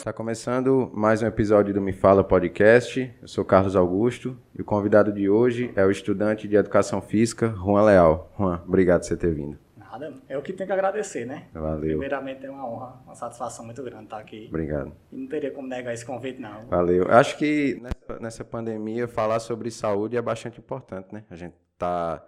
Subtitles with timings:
[0.00, 3.14] Está começando mais um episódio do Me Fala Podcast.
[3.20, 7.50] Eu sou Carlos Augusto e o convidado de hoje é o estudante de Educação Física,
[7.50, 8.32] Juan Leal.
[8.38, 9.58] Juan, obrigado por você ter vindo.
[9.76, 11.48] Nada, é o que tenho que agradecer, né?
[11.52, 11.98] Valeu.
[11.98, 14.46] Primeiramente é uma honra, uma satisfação muito grande estar aqui.
[14.48, 14.90] Obrigado.
[15.12, 16.64] E não teria como negar esse convite, não.
[16.68, 17.06] Valeu.
[17.10, 21.24] Acho que nessa, nessa pandemia falar sobre saúde é bastante importante, né?
[21.28, 22.24] A gente está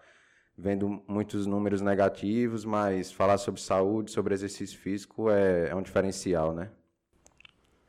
[0.58, 6.52] vendo muitos números negativos, mas falar sobre saúde, sobre exercício físico é, é um diferencial,
[6.52, 6.68] né?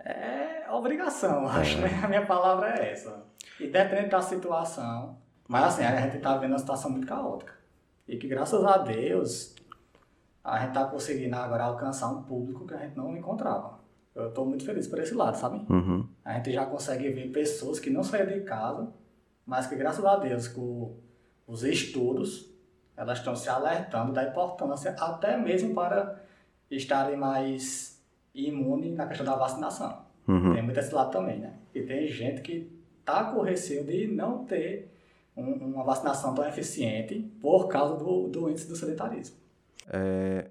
[0.06, 2.02] É obrigação, acho, né?
[2.04, 3.24] A minha palavra é essa.
[3.60, 5.18] E dependendo da situação,
[5.48, 7.54] mas assim, a gente está vendo uma situação muito caótica.
[8.08, 9.56] E que graças a Deus
[10.44, 13.80] a gente está conseguindo agora alcançar um público que a gente não encontrava.
[14.14, 15.66] Eu estou muito feliz por esse lado, sabe?
[15.70, 16.08] Uhum.
[16.24, 18.92] A gente já consegue ver pessoas que não saíram de casa,
[19.46, 20.98] mas que graças a Deus com
[21.48, 22.52] os estudos,
[22.96, 26.22] elas estão se alertando da importância até mesmo para
[26.70, 27.93] estarem mais
[28.34, 30.06] imunes na questão da vacinação.
[30.28, 30.54] Uhum.
[30.54, 31.54] Tem muito esse lado também, né?
[31.74, 34.90] E tem gente que está com receio de não ter
[35.36, 39.36] um- uma vacinação tão eficiente por causa do, do índice do sedentarismo.
[39.92, 40.50] É,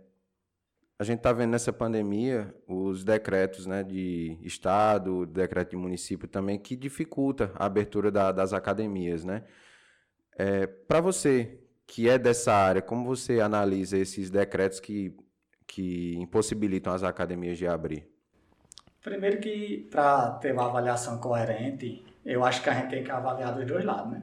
[0.98, 6.58] a gente está vendo nessa pandemia os decretos né, de estado, decreto de município também,
[6.58, 9.24] que dificulta a abertura da- das academias.
[9.24, 9.42] Né?
[10.86, 15.14] Para você, que é dessa área, como você analisa esses decretos que,
[15.66, 18.06] que impossibilitam as academias de abrir?
[19.02, 23.54] Primeiro que para ter uma avaliação coerente, eu acho que a gente tem que avaliar
[23.54, 24.22] dos dois lados, né?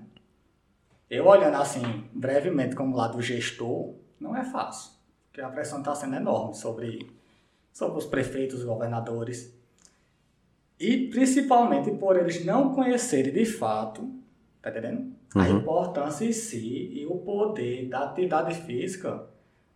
[1.09, 4.91] Eu olhando assim, brevemente como lado gestor, não é fácil,
[5.27, 7.09] porque a pressão está sendo enorme sobre,
[7.73, 9.53] sobre os prefeitos, os governadores,
[10.79, 14.09] e principalmente por eles não conhecerem de fato,
[14.61, 15.13] tá entendendo?
[15.35, 15.57] A Uhum.
[15.59, 19.27] importância em si e o poder da atividade física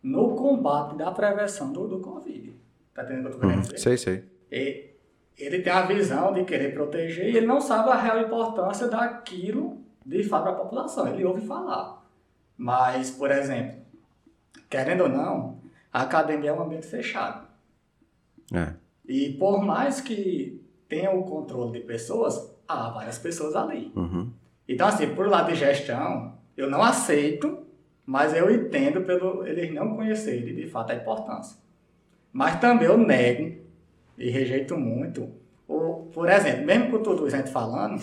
[0.04, 2.54] no combate da prevenção do, do Covid.
[2.94, 3.62] Tá entendendo o que eu tô querendo Uhum.
[3.72, 3.78] dizer?
[3.78, 4.24] Sei, sei.
[4.52, 4.90] E-
[5.36, 9.78] ele tem a visão de querer proteger e ele não sabe a real importância daquilo
[10.06, 11.08] de fato para a população.
[11.08, 12.06] Ele ouve falar.
[12.56, 13.80] Mas, por exemplo,
[14.70, 15.58] querendo ou não,
[15.92, 17.48] a academia é um ambiente fechado.
[18.52, 18.74] É.
[19.08, 23.90] E por mais que tenha o controle de pessoas, há várias pessoas ali.
[23.96, 24.30] Uhum.
[24.68, 27.58] Então, assim, por lado de gestão, eu não aceito,
[28.06, 31.58] mas eu entendo pelo eles não conhecerem de fato a importância.
[32.32, 33.62] Mas também eu nego
[34.18, 35.30] e rejeito muito.
[35.66, 38.02] O, por exemplo, mesmo com tudo isso a gente falando,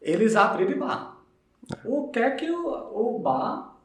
[0.00, 1.18] eles abriram bar.
[1.84, 3.76] O que é que o, o bar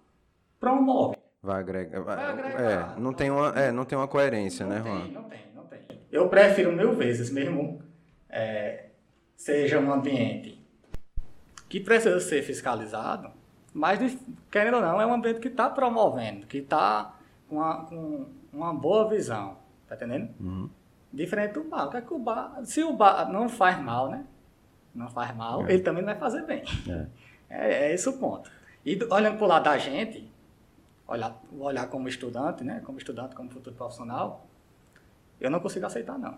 [0.59, 1.17] promove?
[1.41, 2.01] Vai agregar.
[2.01, 2.95] Vai agregar.
[2.95, 5.07] É, não tem uma, é, não tem uma coerência, não né, tem, Juan?
[5.11, 5.79] não tem, não tem.
[6.11, 7.81] Eu prefiro mil vezes mesmo
[8.29, 8.87] é,
[9.35, 10.57] seja um ambiente
[11.69, 13.31] que precisa ser fiscalizado,
[13.77, 14.17] mas
[14.51, 17.13] querendo ou não, é um ambiente que está promovendo, que está
[17.47, 19.57] com, uma- com uma boa visão,
[19.87, 20.29] tá entendendo?
[20.39, 20.69] Uhum.
[21.13, 21.87] Diferente do bar.
[21.87, 22.59] O que é que o bar.
[22.65, 24.25] Se o bar não faz mal, né?
[24.93, 25.73] Não faz mal, É.
[25.73, 26.63] ele também não vai fazer bem.
[26.89, 27.07] É.
[27.49, 28.51] É, é esse o ponto.
[28.83, 30.29] E do- olhando para o lado da gente,
[31.07, 32.81] olhar, olhar como estudante, né?
[32.83, 34.45] Como estudante, como futuro profissional,
[35.39, 36.37] eu não consigo aceitar, não.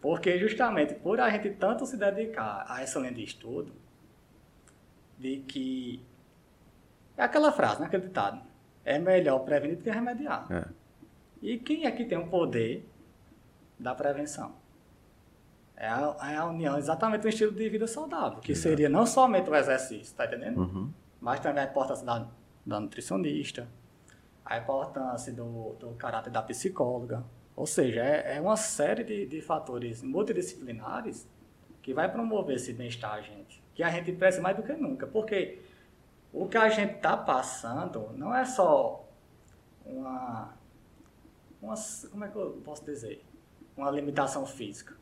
[0.00, 3.72] Porque justamente por a gente tanto se dedicar a essa linha de estudo,
[5.18, 6.00] de que.
[7.16, 7.86] É aquela frase, né?
[7.86, 8.40] Aquele ditado.
[8.84, 10.46] É melhor prevenir do que remediar.
[10.50, 10.64] É.
[11.40, 12.88] E quem é que tem o poder
[13.78, 14.52] da prevenção?
[15.76, 19.50] É a, é a união exatamente do estilo de vida saudável, que seria não somente
[19.50, 20.60] o exercício, tá entendendo?
[20.60, 20.90] Uhum.
[21.20, 22.26] Mas também a importância da,
[22.64, 23.66] da nutricionista,
[24.44, 27.24] a importância do, do caráter da psicóloga.
[27.56, 31.28] Ou seja, é, é uma série de, de fatores multidisciplinares
[31.82, 33.62] que vai promover esse bem-estar gente.
[33.74, 35.06] Que a gente precisa mais do que nunca.
[35.06, 35.58] Porque
[36.32, 39.06] o que a gente está passando não é só
[39.84, 40.54] uma,
[41.60, 41.74] uma.
[42.10, 43.24] Como é que eu posso dizer?
[43.76, 44.96] Uma limitação física.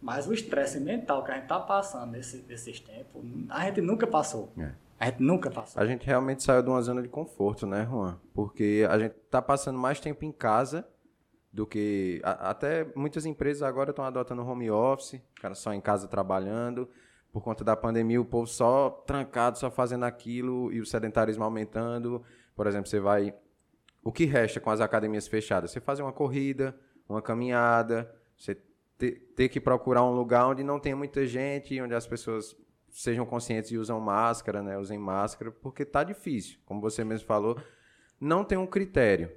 [0.00, 4.06] Mas o estresse mental que a gente está passando nesse, nesses tempos, a gente nunca
[4.06, 4.52] passou.
[4.58, 4.72] É.
[4.98, 5.80] A gente nunca passou.
[5.82, 8.18] A gente realmente saiu de uma zona de conforto, né, Juan?
[8.34, 10.86] Porque a gente tá passando mais tempo em casa
[11.52, 12.20] do que.
[12.24, 16.88] a- até muitas empresas agora estão adotando home office, cara só em casa trabalhando.
[17.32, 22.22] Por conta da pandemia, o povo só trancado, só fazendo aquilo e o sedentarismo aumentando.
[22.54, 23.34] Por exemplo, você vai.
[24.04, 25.70] O que resta com as academias fechadas?
[25.70, 28.56] Você fazer uma corrida, uma caminhada, você
[29.34, 32.54] ter, que procurar um lugar onde não tenha muita gente, onde as pessoas
[32.90, 34.76] sejam conscientes e usam máscara, né?
[34.76, 36.58] Usem máscara, porque tá difícil.
[36.66, 37.58] Como você mesmo falou,
[38.20, 39.30] não tem um critério.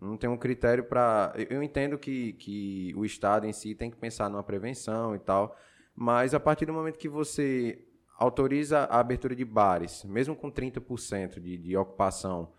[0.00, 1.32] Não tem um critério para.
[1.50, 5.56] Eu entendo que, que o Estado em si tem que pensar numa prevenção e tal,
[5.94, 7.84] mas a partir do momento que você
[8.16, 12.52] autoriza a abertura de bares, mesmo com 30% de, de ocupação,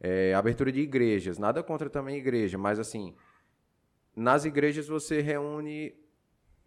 [0.00, 3.14] é, abertura de igrejas, nada contra também igreja, mas assim,
[4.14, 5.94] nas igrejas você reúne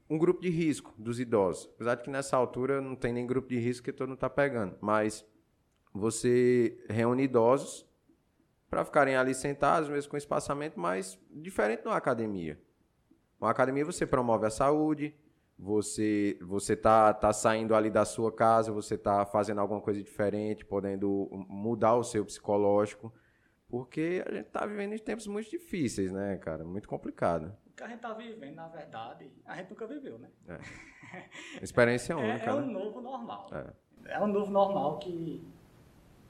[0.10, 1.70] um grupo de risco dos idosos.
[1.76, 4.30] Apesar de que nessa altura não tem nem grupo de risco que todo mundo está
[4.30, 4.78] pegando.
[4.82, 5.26] Mas
[5.94, 7.88] você reúne idosos
[8.70, 12.60] para ficarem ali sentados, mesmo com espaçamento, mas diferente de uma academia.
[13.40, 15.16] Uma academia você promove a saúde,
[15.62, 20.66] você você tá, tá saindo ali da sua casa, você tá fazendo alguma coisa diferente,
[20.66, 23.14] podendo mudar o seu psicológico,
[23.70, 26.64] porque a gente tá vivendo em tempos muito difíceis, né, cara?
[26.64, 27.56] Muito complicado.
[27.68, 30.30] O que a gente tá vivendo, na verdade, a gente nunca viveu, né?
[30.48, 31.64] É.
[31.64, 32.62] Experiência única, é, é né?
[32.64, 33.50] um novo normal.
[33.54, 34.14] É.
[34.14, 35.46] é um novo normal que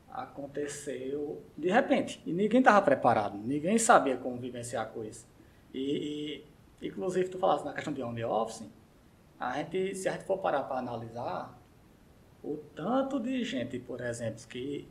[0.09, 2.21] aconteceu de repente.
[2.25, 5.25] E ninguém estava preparado, ninguém sabia como vivenciar com isso.
[5.73, 6.43] E,
[6.81, 8.69] e, inclusive, tu falaste na questão de home office,
[9.41, 11.59] a gente, se a gente for parar para analisar,
[12.43, 14.87] o tanto de gente, por exemplo, que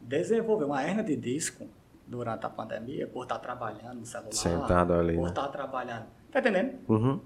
[0.00, 1.68] desenvolveu uma hernia de disco
[2.04, 5.28] durante a pandemia, por estar trabalhando no celular, Sentado ali, por né?
[5.28, 6.06] estar trabalhando.
[6.32, 6.78] Tá entendendo?
[6.88, 7.20] Uhum.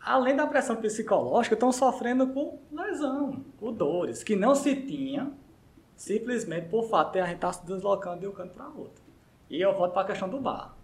[0.00, 5.32] Além da pressão psicológica, estão sofrendo com lesão, com dores, que não se tinha
[5.94, 9.04] simplesmente por fato de a gente estar se deslocando de um canto para outro.
[9.48, 10.75] E eu volto para a questão do bar.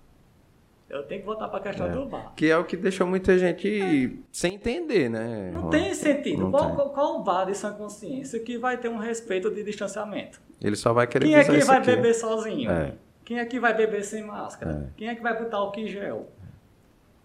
[0.92, 1.90] Eu tenho que voltar para a questão É.
[1.90, 2.34] do bar.
[2.36, 5.50] Que é o que deixou muita gente sem entender, né?
[5.54, 6.42] Não tem sentido.
[6.42, 6.74] Não qual, tem.
[6.76, 10.38] qual, qual o bar de sã consciência que vai ter um respeito de distanciamento?
[10.60, 11.86] Ele só vai querer Quem é que vai aqui.
[11.86, 12.70] beber sozinho?
[12.70, 12.94] É.
[13.24, 14.90] Quem é que vai beber sem máscara?
[14.90, 14.96] É.
[14.98, 16.28] Quem é que vai botar em gel?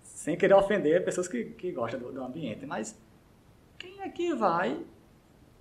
[0.01, 2.97] Sem querer ofender pessoas que, que gostam do, do ambiente, mas
[3.77, 4.77] quem é que vai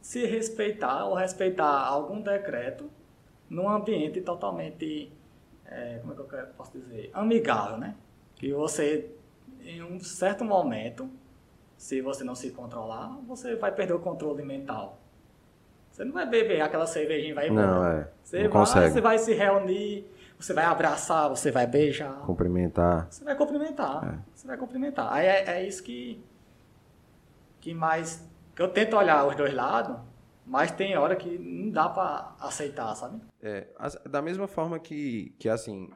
[0.00, 2.88] se respeitar ou respeitar algum decreto
[3.50, 5.10] num ambiente totalmente,
[5.70, 7.94] é, como é que eu posso dizer, amigável, né?
[8.34, 9.10] Que você,
[9.60, 11.10] em um certo momento,
[11.76, 14.98] se você não se controlar, você vai perder o controle mental.
[15.90, 17.66] Você não vai beber aquela cervejinha e vai embora.
[17.66, 18.08] Não, é.
[18.22, 20.06] Você não vai, consegue você vai se reunir,
[20.38, 23.06] você vai abraçar, você vai beijar, cumprimentar.
[23.10, 24.04] você vai cumprimentar.
[24.04, 24.18] É.
[24.34, 25.12] Você vai cumprimentar.
[25.12, 26.22] Aí é, é isso que,
[27.60, 28.22] que mais.
[28.54, 29.96] que eu tento olhar os dois lados,
[30.46, 33.20] mas tem hora que não dá pra aceitar, sabe?
[33.42, 33.66] É,
[34.08, 35.90] da mesma forma que, que, assim,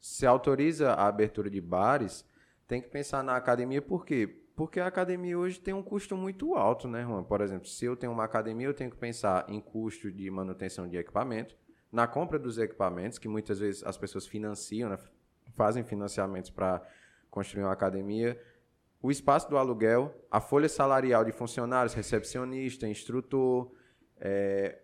[0.00, 2.28] se autoriza a abertura de bares,
[2.66, 4.42] tem que pensar na academia, por quê?
[4.56, 7.22] Porque a academia hoje tem um custo muito alto, né, Juan?
[7.22, 10.88] Por exemplo, se eu tenho uma academia, eu tenho que pensar em custo de manutenção
[10.88, 11.56] de equipamento,
[11.90, 14.98] na compra dos equipamentos, que muitas vezes as pessoas financiam, né,
[15.54, 16.82] fazem financiamentos para
[17.30, 18.40] construir uma academia,
[19.06, 23.70] o espaço do aluguel, a folha salarial de funcionários, recepcionista, instrutor,
[24.18, 24.80] é,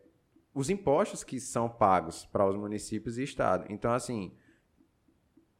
[0.54, 3.64] os impostos que são pagos para os municípios e estado.
[3.70, 4.36] Então, assim,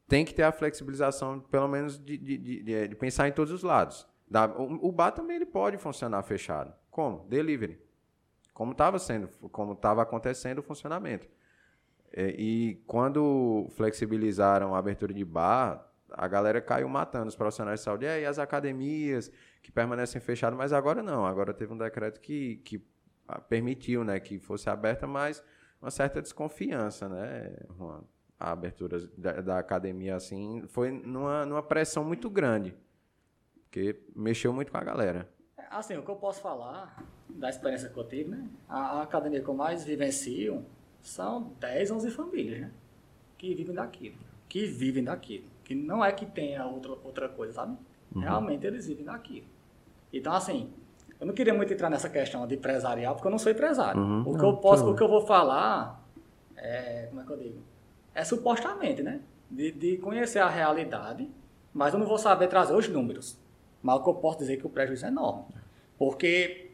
[0.07, 3.63] tem que ter a flexibilização, pelo menos, de, de, de- de- pensar em todos os
[3.63, 4.07] lados.
[4.29, 6.75] Da- o, o bar também ele pode funcionar fechado.
[6.91, 7.27] Como?
[7.31, 7.81] Delivery.
[8.53, 11.27] Como estava sendo, como estava acontecendo o funcionamento.
[12.13, 17.85] É, e quando flexibilizaram a abertura de bar, a galera caiu matando os profissionais de
[17.85, 18.07] saúde.
[18.07, 19.31] É, e as academias
[19.63, 21.25] que permanecem fechadas, mas agora não.
[21.25, 22.85] Agora teve um decreto que, que
[23.29, 25.43] ah, permitiu né, que fosse aberta, mas
[25.81, 27.57] uma certa desconfiança, né?
[28.39, 32.75] A abertura da, da academia, assim, foi numa, numa pressão muito grande.
[33.65, 35.29] Porque mexeu muito com a galera.
[35.71, 38.49] Assim, o que eu posso falar da experiência que eu tive, né?
[38.69, 40.65] A, a academia que eu mais vivencio
[41.03, 42.73] são 10, 11 famílias, né?
[43.39, 44.17] Que vivem daquilo.
[44.49, 45.45] Que vivem daquilo.
[45.71, 47.79] Que não é que tenha outra, outra coisa, sabe?
[48.13, 49.47] Realmente eles vivem daquilo.
[50.13, 50.73] Então, assim,
[51.21, 54.01] eu não queria muito entrar nessa questão de empresarial, porque eu não sou empresário.
[54.01, 54.23] Uhum.
[54.23, 56.05] O, que eu posso, o que eu vou falar
[56.57, 57.63] é, como é que eu digo?
[58.13, 59.21] É supostamente, né?
[59.49, 61.31] De, de conhecer a realidade,
[61.73, 63.39] mas eu não vou saber trazer os números.
[63.81, 65.55] Mas o que eu posso dizer é que o prejuízo é enorme.
[65.97, 66.73] Porque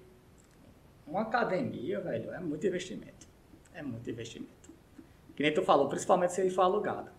[1.07, 3.29] uma academia, velho, é muito investimento.
[3.75, 4.71] É muito investimento.
[5.35, 7.15] Que nem tu falou, principalmente se ele for alugado.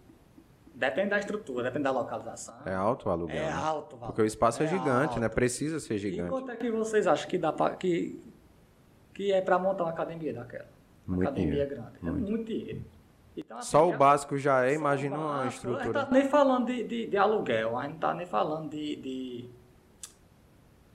[0.77, 2.53] Depende da estrutura, depende da localização.
[2.63, 3.35] É alto o aluguel.
[3.35, 3.51] É né?
[3.51, 4.07] alto, valor.
[4.11, 5.19] Porque o espaço é, gigante, alto.
[5.19, 5.27] né?
[5.27, 6.29] Precisa ser E gigante.
[6.29, 8.21] quanto é que vocês acham que dá pra, que,
[9.11, 10.67] que é para montar uma academia daquela?
[11.07, 11.97] Uma Muito academia dinheiro, grande.
[12.07, 12.85] É muito dinheiro.
[13.35, 15.47] Então, assim, Só o é- básico já é, imagina o uma básico.
[15.47, 16.05] A gente estrutura.
[16.05, 19.49] tá nem falando de, de, de aluguel, a gente não tá nem falando de, de,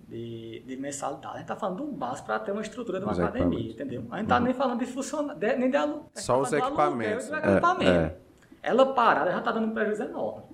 [0.08, 1.34] de, de mensalidade.
[1.34, 4.04] A gente tá falando do básico para ter uma estrutura de uma Os academia, entendeu?
[4.10, 6.08] A gente tá nem falando de funcionário, de- nem de aluguel.
[6.14, 7.28] Só os equipamentos.
[7.28, 7.90] Do É, equipamento.
[7.90, 8.16] é.
[8.62, 10.44] Ela parada já tá dando um prejuízo enorme.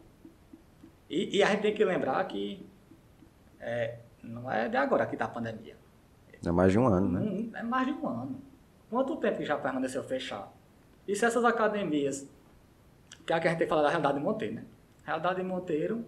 [1.11, 2.67] E, e a gente tem que lembrar que
[3.61, 5.77] é, não é de agora que tá a pandemia.
[6.45, 7.21] É mais de um ano, né?
[7.21, 8.41] Não, é mais de um ano.
[8.89, 10.49] Quanto tempo que já permaneceu fechado?
[11.07, 12.29] E se essas academias,
[13.27, 14.65] que é a que a gente tem que falar da realidade de Monteiro, né?
[15.05, 16.05] Realidade de Monteiro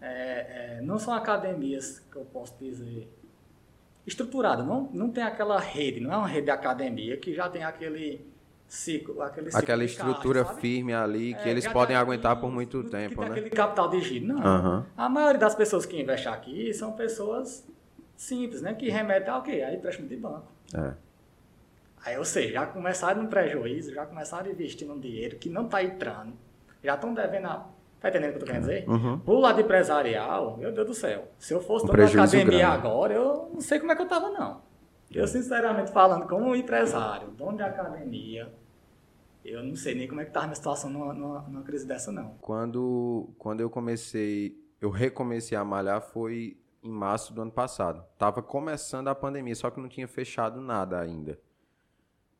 [0.00, 3.08] é, é, não são academias que eu posso dizer
[4.06, 7.62] estruturadas, não, não tem aquela rede, não é uma rede de academia que já tem
[7.62, 8.26] aquele,
[8.68, 10.60] ciclo, aquele ciclo Aquela estrutura sabe?
[10.60, 13.30] firme ali que É, eles podem aguentar por muito tempo, tem né?
[13.30, 14.38] aquele capital de giro, não.
[14.40, 14.86] Aham.
[14.96, 17.66] A maioria das pessoas que investem aqui são pessoas
[18.16, 18.74] simples, né?
[18.74, 19.62] Que remetem ao quê?
[19.66, 20.46] A empréstimo de banco.
[20.74, 20.92] É.
[22.04, 25.64] Aí, ou seja, já começaram no prejuízo, já começaram a investir num dinheiro que não
[25.64, 26.32] está entrando,
[26.84, 27.66] já estão devendo a...
[28.00, 28.88] Tá entendendo o que eu tô querendo dizer?
[28.88, 29.18] Uhum.
[29.18, 32.62] Pro lado empresarial, meu Deus do céu, se eu fosse Um dono da academia grande.
[32.62, 34.60] agora, eu não sei como é que eu tava, não.
[35.10, 38.52] Eu, sinceramente falando, como empresário, dono de academia,
[39.44, 41.86] eu não sei nem como é que tava a minha situação numa, numa, numa crise
[41.86, 42.34] dessa, não.
[42.40, 48.04] Quando, quando eu comecei, eu recomecei a malhar foi em março do ano passado.
[48.18, 51.38] Tava começando a pandemia, só que não tinha fechado nada ainda.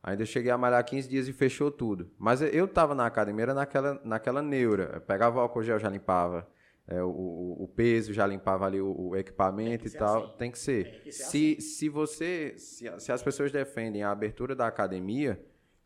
[0.03, 2.11] Ainda cheguei a malhar 15 dias e fechou tudo.
[2.19, 4.93] Mas eu tava na academia, era naquela, naquela neura.
[4.95, 6.47] Eu pegava o álcool gel, já limpava.
[6.89, 7.09] É, o,
[7.61, 10.25] o- peso, já limpava ali o, o equipamento e ser tal.
[10.25, 10.33] assim.
[10.39, 10.85] Tem que ser.
[10.91, 12.55] Tem que ser se, se você.
[12.57, 15.41] Se, se as pessoas defendem a abertura da academia,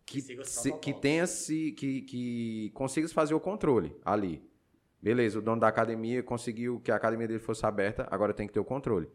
[0.06, 1.72] que, se- que tenha se.
[1.72, 4.42] Que, que consiga fazer o controle ali.
[5.02, 8.52] Beleza, o dono da academia conseguiu que a academia dele fosse aberta, agora tem que
[8.52, 9.08] ter o controle.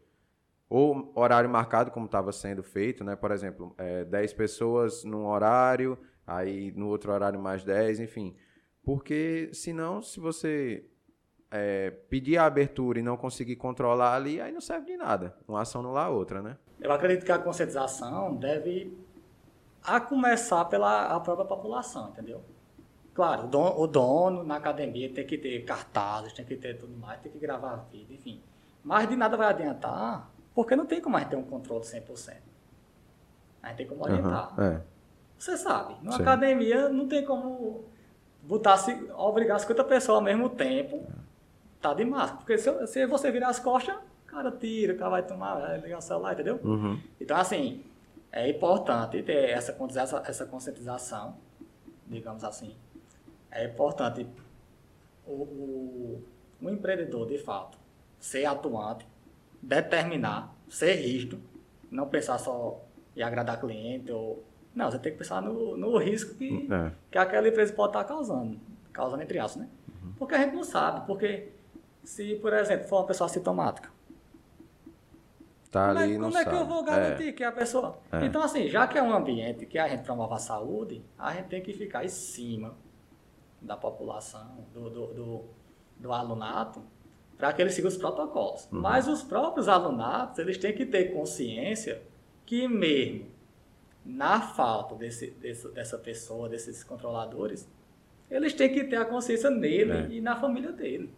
[0.68, 3.16] Ou horário marcado, como estava sendo feito, né?
[3.16, 8.36] Por exemplo, é, 10 pessoas num horário, aí no outro horário mais 10, enfim.
[8.82, 10.84] Porque senão, se você
[11.50, 15.34] é, pedir a abertura e não conseguir controlar ali, aí não serve de nada.
[15.46, 16.56] Uma ação não lá a outra, né?
[16.80, 18.96] Eu acredito que a conscientização deve
[19.82, 22.42] a começar pela a própria população, entendeu?
[23.14, 26.96] Claro, o dono, o dono na academia tem que ter cartazes, tem que ter tudo
[26.96, 28.40] mais, tem que gravar vídeo, enfim.
[28.84, 32.36] Mas de nada vai adiantar, porque não tem como a gente ter um controle 100%.
[33.62, 34.52] A gente tem como orientar.
[34.52, 34.82] Aham, é.
[35.36, 36.22] Você sabe, numa Sim.
[36.22, 37.84] academia não tem como
[38.42, 38.76] botar,
[39.16, 41.06] obrigar 50 pessoas ao mesmo tempo,
[41.80, 42.38] tá de máscara.
[42.38, 45.80] Porque se, se você virar as costas, o cara tira, o cara vai tomar, vai
[45.80, 46.60] ligar o celular, entendeu?
[46.62, 47.00] Uhum.
[47.20, 47.84] Então, assim,
[48.32, 51.36] é importante ter essa, conscientiza- essa conscientização,
[52.06, 52.74] digamos assim.
[53.50, 54.26] É importante
[55.26, 56.24] o, o,
[56.62, 57.78] o empreendedor, de fato,
[58.18, 59.06] ser atuante,
[59.62, 61.40] determinar, ser rígido,
[61.90, 62.80] não pensar só
[63.16, 64.44] em agradar cliente ou...
[64.74, 66.92] Não, você tem que pensar no, no risco que, É.
[67.10, 68.60] que aquela empresa pode estar causando,
[68.92, 69.68] causando entre aspas, né?
[70.18, 71.48] Porque a gente não sabe, porque
[72.04, 73.90] se, por exemplo, for uma pessoa assintomática,
[75.70, 76.68] Tá como é, ali como não é que eu sabe.
[76.70, 77.98] vou garantir que a pessoa.
[78.10, 78.24] É.
[78.24, 81.48] Então, assim, já que é um ambiente que a gente promove a saúde, a gente
[81.48, 82.74] tem que ficar em cima
[83.60, 85.44] da população, do, do, do,
[85.98, 86.80] do alunato,
[87.36, 88.66] para que eles sigam os protocolos.
[88.72, 88.80] Uhum.
[88.80, 92.00] Mas os próprios alunatos, eles têm que ter consciência
[92.46, 93.26] que mesmo
[94.06, 97.68] na falta desse, desse- dessa pessoa, desses controladores,
[98.30, 100.08] eles têm que ter a consciência nele É.
[100.08, 101.12] e na família dele.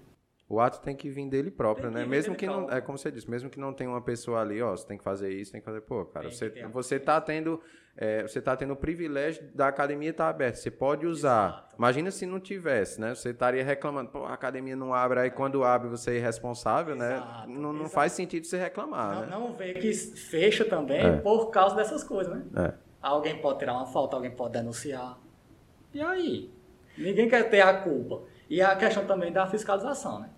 [0.53, 2.05] O ato tem que vir dele próprio, Tem né?
[2.05, 4.73] Mesmo que não, é como você disse, mesmo que não tenha uma pessoa ali, ó,
[4.73, 7.61] você tem que fazer isso, tem que fazer, pô, cara, Tem você, você tá tendo,
[7.97, 11.51] é, você tá tendo o privilégio da academia estar aberta, você pode usar.
[11.51, 11.77] Exato.
[11.79, 13.15] Imagina se não tivesse, né?
[13.15, 17.15] Você estaria reclamando, pô, a academia não abre, aí quando abre você é irresponsável, né?
[17.15, 17.91] Exato, Não, não exato.
[17.95, 19.27] faz sentido você reclamar, Não, né?
[19.31, 21.17] não vê que fecha também É.
[21.19, 22.43] por causa dessas coisas, né?
[22.57, 22.75] É.
[23.01, 25.17] Alguém pode tirar uma falta, alguém pode denunciar.
[25.95, 26.51] E aí?
[26.99, 28.23] Ninguém quer ter a culpa.
[28.49, 30.31] E a questão também da fiscalização, né?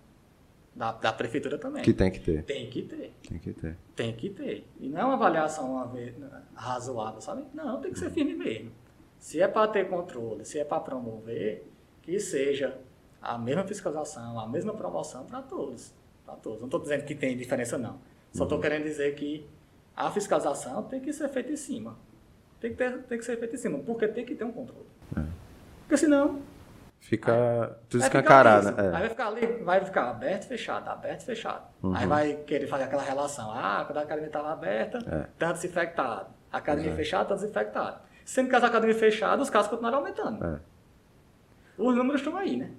[0.75, 1.83] Da, da prefeitura também.
[1.83, 3.13] Que tem que ter, Tem que ter.
[3.27, 3.77] tem que ter.
[3.95, 4.65] Tem que ter.
[4.79, 6.15] E não é uma avaliação uma vez,
[6.55, 7.43] razoável, sabe?
[7.53, 8.05] Não, tem que Uhum.
[8.05, 8.71] ser firme mesmo.
[9.19, 11.63] Se é para ter controle, se é para promover,
[12.01, 12.75] que seja
[13.21, 15.93] a mesma fiscalização, a mesma promoção para todos.
[16.25, 16.59] Para todos.
[16.59, 17.99] Não estou dizendo que tem diferença, não.
[18.31, 18.47] Só Uhum.
[18.47, 19.45] estou querendo dizer que
[19.95, 21.97] a fiscalização tem que ser feita em cima.
[22.59, 24.87] Tem que, ter, tem que ser feita em cima, porque tem que ter um controle.
[25.15, 25.23] É.
[25.81, 26.41] Porque senão.
[27.03, 28.81] Fica tudo vai ficar escancarado, né?
[28.81, 28.91] Aí É.
[28.91, 31.63] vai ficar ali, vai ficar aberto, fechado, aberto, fechado.
[31.83, 31.93] Uhum.
[31.93, 33.51] Aí vai querer fazer aquela relação.
[33.51, 35.27] Ah, quando a academia estava aberta, É.
[35.37, 36.31] tantos infectados.
[36.49, 37.99] A academia fechada, tantos infectados.
[38.23, 40.45] Sendo que as academias fechadas, os casos continuaram aumentando.
[40.45, 40.59] É.
[41.77, 42.71] Os números estão aí, né?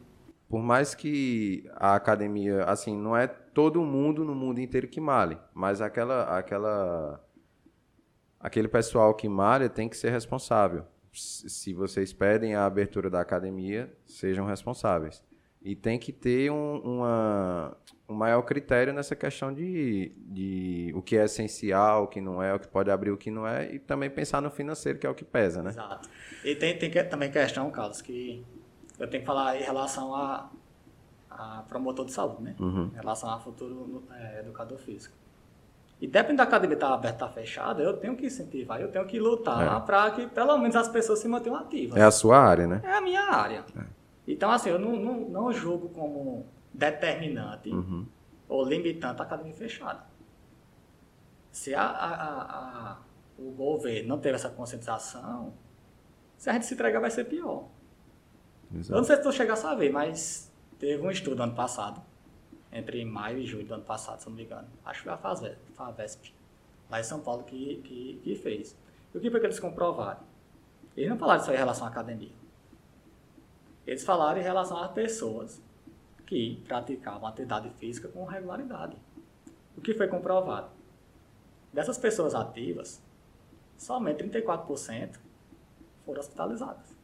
[0.49, 5.37] Por mais que a academia, assim, não é todo mundo no mundo inteiro que male,
[5.52, 7.21] mas aquela, aquela,
[8.40, 10.87] aquele pessoal que malha tem que ser responsável.
[11.14, 15.23] Se vocês pedem a abertura da academia, sejam responsáveis.
[15.62, 21.16] E tem que ter um, uma, um maior critério nessa questão de, de o que
[21.16, 23.78] é essencial, o que não é, o que pode abrir, o que não é, e
[23.78, 25.71] também pensar no financeiro, que é o que pesa, né?
[25.71, 26.09] Exato.
[26.44, 28.44] E tem, tem que- também questão, Carlos, que
[28.99, 30.50] eu tenho que falar em relação a,
[31.30, 32.54] a promotor de saúde, né?
[32.61, 32.90] Uhum.
[32.92, 35.16] Em relação a futuro é, educador físico.
[36.04, 39.18] E depende da academia estar aberta ou fechada, eu tenho que incentivar, eu tenho que
[39.18, 39.80] lutar É.
[39.87, 41.96] para que pelo menos as pessoas se mantenham ativas.
[41.96, 42.82] É a sua área, né?
[42.84, 43.64] É a minha área.
[44.28, 46.44] Então, assim, eu não, não, não julgo como
[46.75, 48.04] determinante Uhum.
[48.46, 50.04] ou limitante a academia fechada.
[51.50, 52.42] Se a, a- a-
[52.90, 52.99] a-
[53.38, 55.54] o governo não teve essa conscientização,
[56.37, 57.64] Se a gente se entregar, vai ser pior.
[58.75, 58.92] Exato.
[58.92, 62.02] Eu não sei se tu chegasse a ver, mas teve um estudo ano passado,
[62.75, 64.66] entre maio e julho do ano passado, se não me engano.
[64.85, 65.16] Acho que foi a
[65.75, 66.35] FAVESP
[66.90, 68.76] lá em São Paulo, que, que, que fez.
[69.14, 70.21] E o que foi que eles comprovaram?
[70.97, 72.33] Eles não falaram só em relação à academia.
[73.87, 75.62] Eles falaram em relação às pessoas
[76.26, 78.97] que praticavam atividade física com regularidade.
[79.76, 80.71] O que foi comprovado?
[81.73, 83.02] Dessas pessoas ativas,
[83.76, 85.19] somente 34%
[86.04, 86.95] foram hospitalizadas.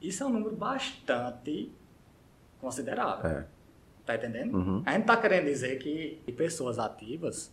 [0.00, 1.72] Isso é um número bastante
[2.60, 3.30] considerável.
[3.30, 3.57] É.
[4.08, 4.54] Tá entendendo?
[4.56, 4.82] Uhum.
[4.86, 7.52] A gente tá querendo dizer que pessoas ativas,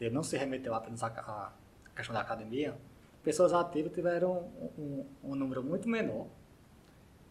[0.00, 1.52] ele não se remeteu apenas à
[1.96, 2.76] questão da academia,
[3.24, 6.28] pessoas ativas tiveram um, um- um número muito menor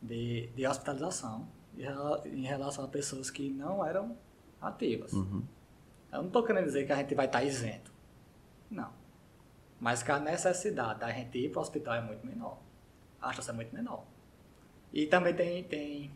[0.01, 1.47] de, de hospitalização
[1.77, 4.17] em rela- em relação a pessoas que não eram
[4.61, 5.13] ativas.
[5.13, 5.41] Uhum.
[6.11, 7.93] Eu não estou querendo dizer que a gente vai estar isento.
[8.69, 8.91] Não.
[9.79, 12.57] Mas que a necessidade da gente ir para o hospital é muito menor.
[13.21, 14.03] Acho ser muito menor.
[14.91, 16.11] E também tem, tem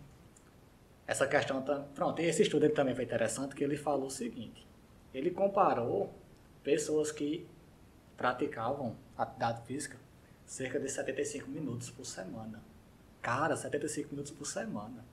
[1.07, 1.62] essa questão.
[1.62, 4.65] tam- Pronto, e esse estudo ele também foi interessante, que ele falou o seguinte:
[5.13, 6.13] ele comparou
[6.63, 7.45] pessoas que
[8.17, 9.98] praticavam atividade física
[10.45, 12.62] cerca de 75 minutos por semana.
[13.22, 15.03] Cara, 75 minutos por semana.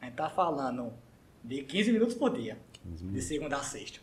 [0.00, 0.92] A gente tá falando
[1.42, 3.24] de 15 minutos por dia, 15 de minutos.
[3.24, 4.00] segunda a sexta.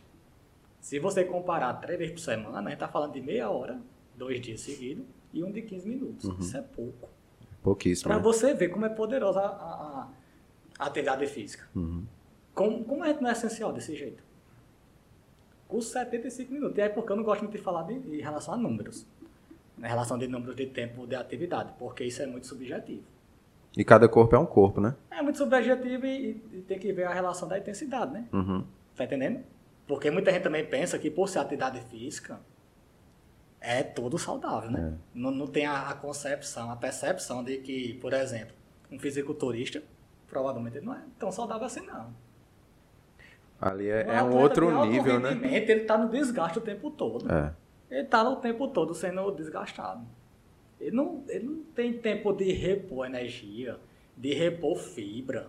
[0.80, 3.80] Se você comparar três vezes por semana, a gente tá falando de meia hora,
[4.14, 6.28] dois dias seguidos, e um de 15 minutos.
[6.38, 7.08] Isso é pouco.
[7.62, 8.08] Pouquíssimo.
[8.08, 8.22] Para né?
[8.22, 9.93] você ver como é poderosa a- a
[10.78, 11.68] atividade física.
[11.74, 12.04] Uhum.
[12.54, 14.22] Como, como é não é essencial desse jeito?
[15.66, 16.78] Com 75 minutos.
[16.78, 19.06] E é porque eu não gosto muito de falar de, em relação a números.
[19.78, 23.02] Em relação de números de tempo de atividade, porque isso é muito subjetivo.
[23.76, 24.94] E cada corpo é um corpo, né?
[25.10, 28.28] É muito subjetivo e, e tem que ver a relação da intensidade, né?
[28.32, 28.64] Uhum.
[28.94, 29.42] Tá entendendo?
[29.86, 32.38] Porque muita gente também pensa que por ser atividade física
[33.60, 34.94] é tudo saudável, né?
[35.12, 38.54] Não, não tem a, a concepção, a percepção de que, por exemplo,
[38.92, 39.82] um fisiculturista
[40.28, 42.12] provavelmente ele não é tão saudável assim, não.
[43.60, 45.38] Ali é, Um é um outro nível, né?
[45.42, 47.30] Ele tá no desgaste o tempo todo.
[47.32, 47.52] É.
[47.90, 50.04] Ele tá o tempo todo sendo desgastado.
[50.80, 53.78] Ele não, ele não tem tempo de repor energia,
[54.16, 55.48] de repor fibra.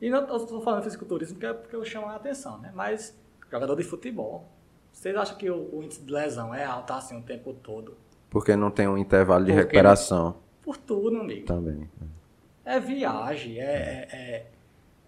[0.00, 2.70] E não estou falando de fisiculturismo porque, é porque eu chamo a atenção, né?
[2.74, 3.18] Mas
[3.50, 4.46] jogador de futebol.
[4.92, 7.96] Vocês acham que o, o índice de lesão é alto assim o tempo todo?
[8.28, 11.46] Porque não tem um intervalo de Porque- recuperação Por tudo, amigo.
[11.46, 11.88] também.
[12.64, 14.46] É viagem, é, é, é-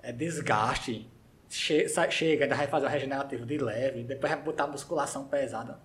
[0.03, 1.09] é desgaste.
[1.49, 5.79] Che- chega, ainda vai fazer o regenerativo de leve, depois vai botar musculação pesada.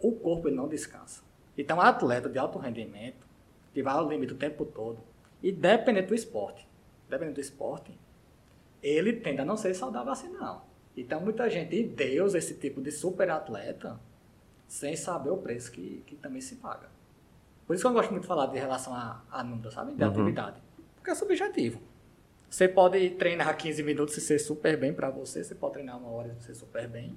[0.00, 1.22] O corpo ele não descansa.
[1.58, 3.26] Então, um atleta de alto rendimento,
[3.72, 4.98] que vai ao limite o tempo todo,
[5.42, 6.66] e dependendo do esporte,
[7.08, 7.92] dependendo do esporte,
[8.82, 10.62] ele tende a não ser saudável assim, não.
[10.96, 13.98] Então, muita gente endeusa esse tipo de super atleta
[14.68, 16.88] sem saber o preço que, que também se paga.
[17.66, 19.94] Por isso que eu gosto muito de falar de relação a, a número, sabe?
[19.94, 20.10] De Uhum.
[20.10, 20.56] atividade.
[21.04, 21.82] Porque é subjetivo.
[22.48, 26.08] Você pode treinar 15 minutos e ser super bem para você, você pode treinar uma
[26.08, 27.14] hora e ser super bem.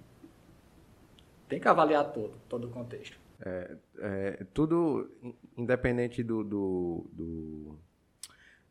[1.47, 3.17] Tem que avaliar todo, todo o contexto.
[3.39, 7.80] É, tudo in- independente do, do, do,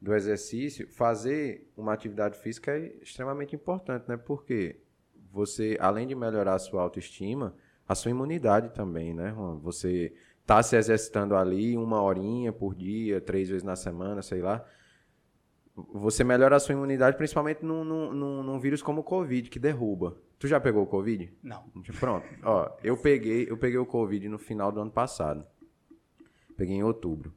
[0.03, 4.19] do exercício, fazer uma atividade física é extremamente importante, né?
[4.19, 4.77] Porque
[5.33, 7.55] você, além de melhorar a sua autoestima,
[7.89, 9.33] a sua imunidade também, né?
[9.35, 9.57] Juan?
[9.61, 10.13] Você
[10.45, 14.63] tá se exercitando ali uma horinha por dia, três vezes na semana, sei lá.
[15.93, 20.17] Você melhora a sua imunidade, principalmente num, num, num, vírus como o Covid, que derruba.
[20.39, 21.31] Tu já pegou o Covid?
[21.43, 21.65] Não.
[22.01, 22.27] Pronto.
[22.43, 25.47] Ó, eu peguei, eu peguei o Covid no final do ano passado.
[26.57, 27.35] Peguei em outubro.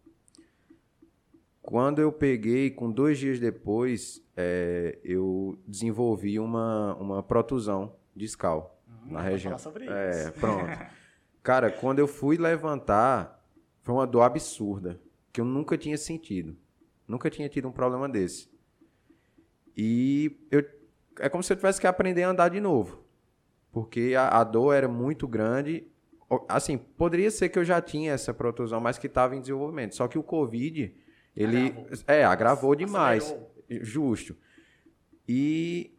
[1.62, 9.22] Quando eu peguei, com dois dias depois, é, eu desenvolvi uma, uma protusão discal na
[9.22, 9.52] vai região.
[9.58, 10.32] falar sobre É, isso.
[10.40, 10.66] pronto.
[11.44, 13.46] Cara, quando eu fui levantar,
[13.82, 15.00] foi uma dor absurda,
[15.32, 16.56] que eu nunca tinha sentido.
[17.10, 18.48] Nunca tinha tido um problema desse.
[19.76, 20.64] E eu,
[21.20, 23.04] é como se eu tivesse que aprender a andar de novo.
[23.72, 25.88] Porque a, a dor era muito grande.
[26.48, 29.96] Assim, poderia ser que eu já tinha essa protusão, mas que estava em desenvolvimento.
[29.96, 30.94] Só que o Covid,
[31.36, 31.88] ele Agravou.
[32.08, 33.24] é agravou demais.
[33.24, 33.50] Acelerou.
[33.86, 34.36] Justo.
[35.28, 35.92] E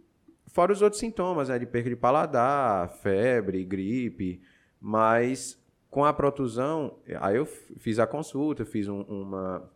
[0.46, 4.40] fora os outros sintomas, né, de perda de paladar, febre, gripe,
[4.80, 9.68] mas com a protusão, aí eu fiz a consulta, fiz um- uma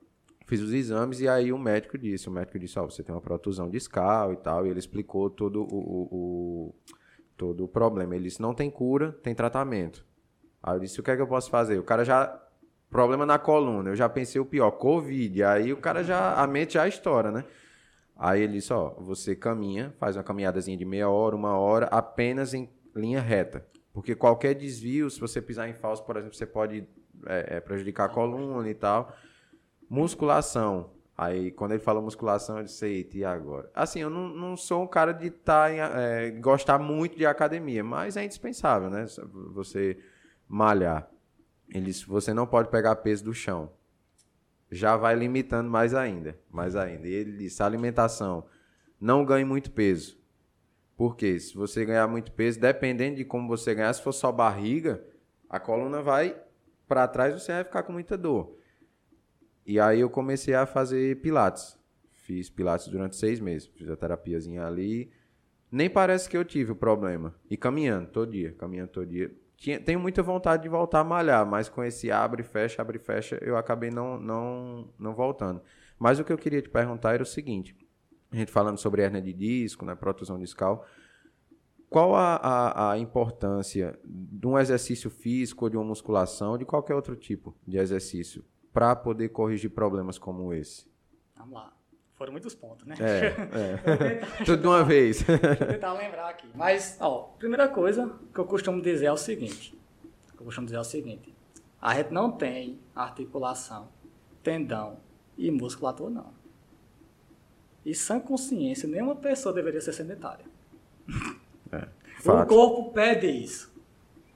[0.47, 3.21] fiz os exames e aí o médico disse, o médico disse, ó, você tem uma
[3.21, 6.75] protusão discal e tal, e ele explicou todo o, o- o-
[7.37, 8.15] todo o problema.
[8.15, 10.05] Ele disse, não tem cura, tem tratamento.
[10.63, 11.79] Aí eu disse, o que é que eu posso fazer?
[11.79, 12.41] O cara já
[12.91, 15.43] problema na coluna, eu já pensei o pior, covid.
[15.45, 17.45] Aí o cara já a mente já estoura, né?
[18.17, 22.55] Aí ele disse, ó, você caminha, faz uma caminhadazinha de meia hora, uma hora, apenas
[22.55, 23.67] em linha reta.
[23.93, 26.87] Porque qualquer desvio, se você pisar em falso, por exemplo, você pode
[27.27, 29.13] é, é, prejudicar a coluna e tal.
[29.95, 30.91] Musculação.
[31.17, 33.71] Aí, quando ele falou musculação, eu disse, eita, e agora?
[33.73, 37.85] Assim, eu não, não sou um cara de tá em, é, gostar muito de academia,
[37.85, 39.07] mas é indispensável, né?
[39.53, 39.97] Você
[40.49, 41.09] malhar.
[41.69, 43.71] Ele disse, você não pode pegar peso do chão.
[44.69, 47.07] Já vai limitando mais ainda, mais ainda.
[47.07, 48.45] E ele disse, alimentação,
[49.01, 50.19] não ganhe muito peso.
[50.97, 55.01] Porque se você ganhar muito peso, dependendo de como você ganhar, se for só barriga,
[55.49, 56.37] a coluna vai
[56.89, 58.64] para trás, você vai ficar com muita dor.
[59.67, 61.79] E aí eu comecei a fazer pilates.
[62.11, 63.69] Fiz pilates durante seis meses.
[63.69, 65.11] Fiz a terapiazinha ali.
[65.71, 67.35] Nem parece que eu tive o problema.
[67.51, 69.35] E caminhando todo dia, caminhando todo dia.
[69.57, 72.99] Tinha, tenho muita vontade de voltar a malhar, mas com esse abre e fecha, abre
[72.99, 75.63] e fecha, eu acabei não, não, não voltando.
[75.99, 77.75] Mas o que eu queria te perguntar era o seguinte:
[78.31, 80.85] a gente falando sobre hernia de disco, né, protusão discal,
[81.89, 87.15] qual a, a, a, importância de um exercício físico, de uma musculação, de qualquer outro
[87.17, 90.85] tipo de exercício para poder corrigir problemas como esse?
[91.37, 91.73] Vamos lá.
[92.15, 92.97] Foram muitos pontos, né?
[92.99, 93.27] É,
[94.17, 94.17] é.
[94.45, 95.23] Tudo de uma vez.
[95.23, 96.49] Deixa eu tentar lembrar aqui.
[96.55, 99.79] Mas, ó, primeira coisa que eu costumo dizer é o seguinte.
[100.37, 101.33] Que eu costumo dizer é o seguinte.
[101.81, 103.89] A gente não tem articulação,
[104.43, 104.97] tendão
[105.39, 106.35] e musculatura, não.
[107.85, 110.47] E sem consciência, nenhuma pessoa deveria ser sedentária.
[111.71, 111.87] É,
[112.29, 113.73] o corpo pede isso.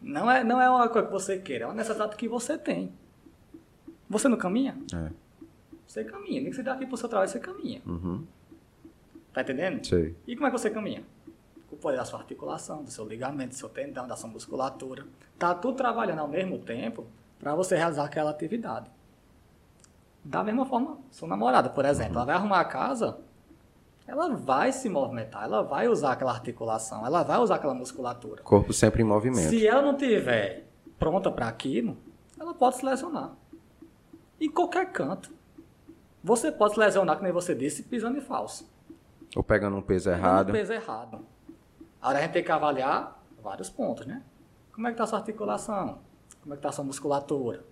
[0.01, 2.93] Não é, não é uma coisa que você queira, é uma necessidade que você tem.
[4.09, 4.77] Você não caminha?
[4.95, 5.11] É.
[5.87, 6.41] Você caminha.
[6.41, 7.83] Nem que você daqui pro seu trabalho, você caminha.
[7.87, 8.25] Uhum.
[9.33, 9.85] Tá entendendo?
[9.87, 10.17] Sei.
[10.27, 11.03] E como é que você caminha?
[11.69, 15.05] Com o poder da sua articulação, do seu ligamento, do seu tendão, da sua musculatura.
[15.39, 17.07] Tá tudo trabalhando ao mesmo tempo
[17.39, 18.91] para você realizar aquela atividade.
[20.25, 22.19] Da mesma forma, sua namorada, por exemplo, uhum.
[22.19, 23.19] ela vai arrumar a casa,
[24.07, 28.43] ela vai se movimentar, ela vai usar aquela articulação, ela vai usar aquela musculatura.
[28.43, 29.49] Corpo sempre em movimento.
[29.49, 30.67] Se ela não tiver
[30.99, 31.97] pronta para aquilo,
[32.39, 33.35] ela pode se lesionar
[34.41, 35.33] em qualquer canto.
[36.23, 38.71] Você pode se lesionar, como você disse, pisando em falso.
[39.37, 40.49] Ou pegando um peso pegando errado.
[40.51, 41.27] um peso errado.
[42.01, 44.23] Agora a gente tem que avaliar vários pontos, né?
[44.73, 45.99] Como é que está a sua articulação?
[46.41, 47.65] Como é que está a sua musculatura?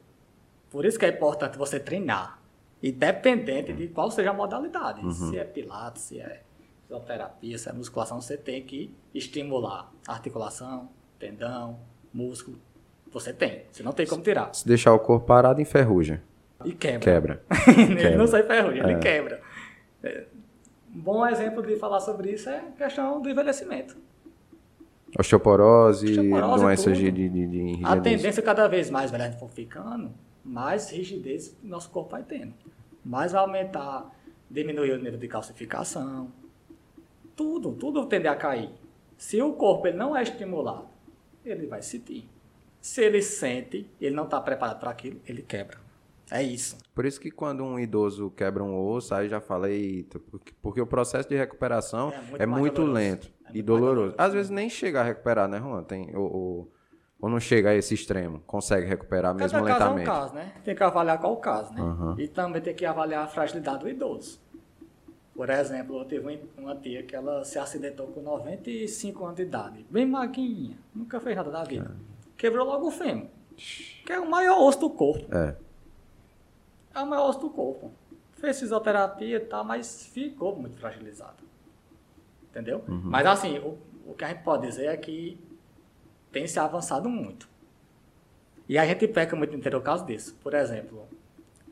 [0.70, 2.40] Por isso que é importante você treinar.
[2.82, 5.04] Independente de qual seja a modalidade.
[5.04, 5.10] Uhum.
[5.10, 6.42] Se é pilates, se é
[6.82, 11.78] fisioterapia, se é musculação, você tem que estimular articulação, tendão,
[12.12, 12.58] músculo.
[13.12, 13.64] Você tem.
[13.70, 14.54] Você não tem como tirar.
[14.54, 16.22] Se deixar o corpo parado, enferruja.
[16.64, 17.00] E quebra.
[17.00, 17.42] Quebra.
[17.68, 18.18] ele quebra.
[18.18, 18.98] não sai ferrugem, ele é.
[18.98, 19.40] quebra.
[20.02, 20.24] É,
[20.94, 23.96] um bom exemplo de falar sobre isso é a questão do envelhecimento.
[25.18, 30.12] Osteoporose, Osteoporose doenças de, de, de, de A tendência cada vez mais, velho, for ficando,
[30.44, 32.54] mais rigidez nosso corpo vai tendo.
[33.04, 34.10] Mais vai aumentar,
[34.50, 36.30] diminuir o nível de calcificação.
[37.34, 38.70] Tudo, tudo tende a cair.
[39.16, 40.86] Se o corpo ele não é estimulado,
[41.44, 42.28] ele vai sentir.
[42.80, 45.78] Se ele sente, ele não está preparado para aquilo, ele quebra.
[46.30, 46.76] É isso.
[46.94, 50.86] Por isso que quando um idoso quebra um osso, aí já falei, porque, porque o
[50.86, 54.14] processo de recuperação é muito, é muito lento é muito e doloroso.
[54.18, 55.84] Às vezes nem chega a recuperar, né, Juan?
[55.84, 56.72] Tem, ou, ou,
[57.20, 60.08] ou não chega a esse extremo, consegue recuperar Cada mesmo caso lentamente.
[60.08, 60.52] É um caso, né?
[60.64, 61.80] Tem que avaliar qual o caso, né?
[61.80, 62.18] Uhum.
[62.18, 64.44] E também tem que avaliar a fragilidade do idoso.
[65.32, 69.86] Por exemplo, eu tive uma tia que ela se acidentou com 95 anos de idade,
[69.90, 71.94] bem maguinha, nunca fez nada da vida.
[71.94, 72.16] É.
[72.38, 75.26] Quebrou logo o fêmur, que é o maior osso do corpo.
[75.36, 75.65] É
[76.96, 77.92] é o maior osso do corpo.
[78.32, 81.44] Fez fisioterapia e tal, mas ficou muito fragilizado.
[82.50, 82.82] Entendeu?
[82.88, 83.02] Uhum.
[83.04, 85.38] Mas assim, o, o que a gente pode dizer é que
[86.32, 87.48] tem se avançado muito.
[88.68, 90.34] E a gente peca muito em ter o caso disso.
[90.42, 91.06] Por exemplo,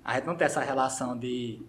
[0.04, 1.60] a gente não tem essa relação de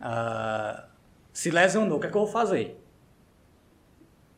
[0.00, 0.86] uh,
[1.32, 2.80] se lesionou, o que é que eu vou fazer?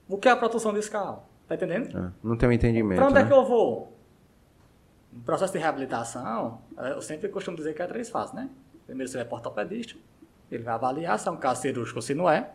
[0.09, 1.29] O que é a proteção discal?
[1.47, 1.97] Tá entendendo?
[1.97, 2.99] É, não tem um entendimento.
[2.99, 3.23] Para onde né?
[3.23, 3.98] é que eu vou?
[5.13, 8.51] No processo de reabilitação, eu sempre costumo dizer que é três fases, né?
[8.87, 9.97] Primeiro você vai para o ortopedista,
[10.51, 12.51] ele vai avaliar se é um caso cirúrgico ou se não é,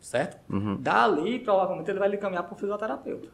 [0.00, 0.38] certo?
[0.52, 0.80] Uhum.
[0.80, 3.28] Dali, provavelmente, ele vai lhe caminhar para o fisioterapeuta.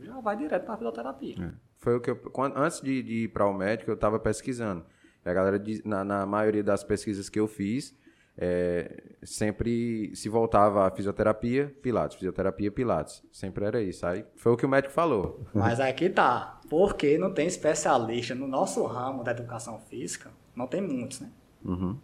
[0.00, 1.36] Já vai direto para a fisioterapia.
[1.44, 1.50] É.
[1.78, 4.84] Foi o que eu, quando, antes de, de ir para o médico, eu estava pesquisando.
[5.24, 7.94] E a galera, na, na maioria das pesquisas que eu fiz,
[8.36, 13.22] é, sempre se voltava a fisioterapia, pilates, fisioterapia, pilates.
[13.30, 14.04] Sempre era isso.
[14.04, 15.40] Aí foi o que o médico falou.
[15.54, 16.60] Mas aqui tá.
[16.68, 21.30] Porque não tem especialista no nosso ramo da educação física, não tem muitos, né?
[21.64, 21.96] Uhum.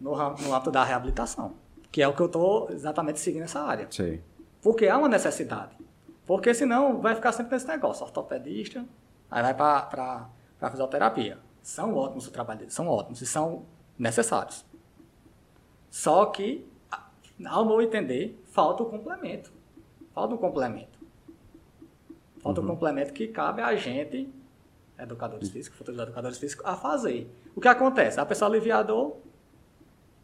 [0.00, 1.54] No, ramo, no âmbito da reabilitação.
[1.90, 3.88] Que é o que eu estou exatamente seguindo nessa área.
[3.90, 4.20] Sim.
[4.62, 5.76] Porque há uma necessidade.
[6.26, 8.84] Porque senão vai ficar sempre nesse negócio, ortopedista,
[9.30, 10.28] aí vai para
[10.70, 11.38] fisioterapia.
[11.62, 13.64] São ótimos o trabalho deles, são ótimos e são
[13.98, 14.67] necessários.
[15.90, 16.66] Só que,
[17.46, 19.52] ao meu entender, falta o complemento.
[20.14, 20.98] Falta um complemento.
[22.40, 22.66] Falta uhum.
[22.66, 24.28] um complemento que cabe a gente
[24.98, 27.30] educadores físicos, futuros educadores físicos, a fazer.
[27.54, 28.18] O que acontece?
[28.18, 29.16] A pessoa aliviador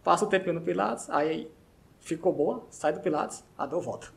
[0.03, 1.51] passa o tempinho no Pilates, aí
[2.01, 4.09] ficou boa, sai do Pilates, a dor volta.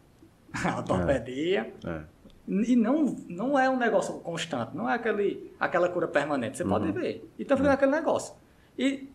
[0.65, 1.73] A ortopedia.
[1.85, 2.01] É.
[2.47, 6.57] E não, não é um negócio constante, não é aquele, aquela cura permanente.
[6.57, 6.69] Você Uhum.
[6.69, 7.29] pode ver.
[7.37, 8.33] Então fica aquele negócio.
[8.79, 9.09] E,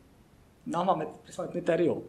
[0.66, 2.04] normalmente, principalmente no interior,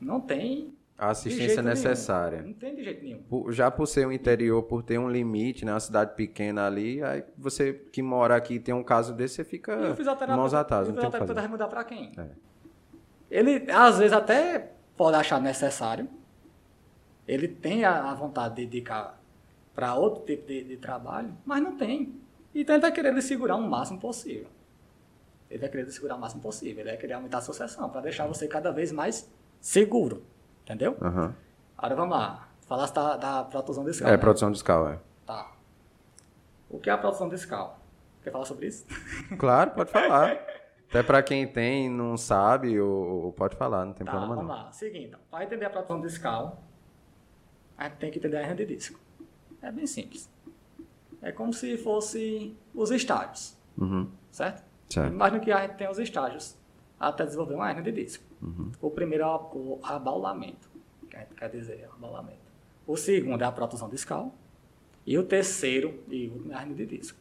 [0.00, 0.74] não tem.
[0.96, 2.38] A assistência necessária.
[2.38, 2.48] Nenhum.
[2.48, 3.52] Não tem de jeito nenhum.
[3.52, 5.72] Já por ser um interior, por ter um limite, né?
[5.72, 9.44] Uma cidade pequena ali, aí você que mora aqui e tem um caso desse, você
[9.44, 12.12] fica E o fisioterapeuta, mãos atadas, o o fisioterapeuta vai mudar para quem?
[12.18, 12.26] É.
[13.30, 16.08] Ele, às vezes, até pode achar necessário.
[17.28, 19.20] Ele tem a, a vontade de dedicar
[19.74, 22.12] para outro tipo de, de trabalho, mas não tem.
[22.52, 24.48] Então ele querer lhe segurar o máximo possível.
[25.48, 26.80] Ele vai querer segurar o máximo possível.
[26.80, 30.22] Ele vai querer aumentar a sua sessão para deixar você cada vez mais seguro.
[30.64, 30.96] Entendeu?
[31.00, 31.34] Aham.
[31.76, 32.48] Agora vamos lá.
[32.66, 34.08] Falasse da, da protusão discal.
[34.08, 34.16] É, né?
[34.18, 34.98] produção discal, é.
[35.26, 35.50] Tá.
[36.68, 37.78] O que é a protusão discal?
[38.22, 38.84] Quer falar sobre isso?
[39.38, 40.38] Claro, pode falar.
[40.88, 44.36] Até pra quem tem e não sabe, ou, ou pode falar, não tem Tá, problema
[44.36, 44.64] vamos não.
[44.64, 44.72] lá.
[44.72, 46.62] Seguinte, para entender a protusão discal,
[47.76, 48.98] a gente tem que entender a hernia de disco.
[49.62, 50.30] É bem simples.
[51.20, 54.10] É como se fosse os estágios, Uhum.
[54.30, 54.62] certo?
[54.88, 55.12] Certo.
[55.12, 56.56] Imagina que a gente tem os estágios
[56.98, 58.24] até desenvolver uma hernia de disco.
[58.42, 58.70] Uhum.
[58.80, 60.70] O primeiro é o abaulamento,
[61.10, 62.38] que a quer dizer, o abaulamento.
[62.86, 64.32] O segundo é a protusão discal.
[65.06, 67.18] E o terceiro e último é a hernia de disco.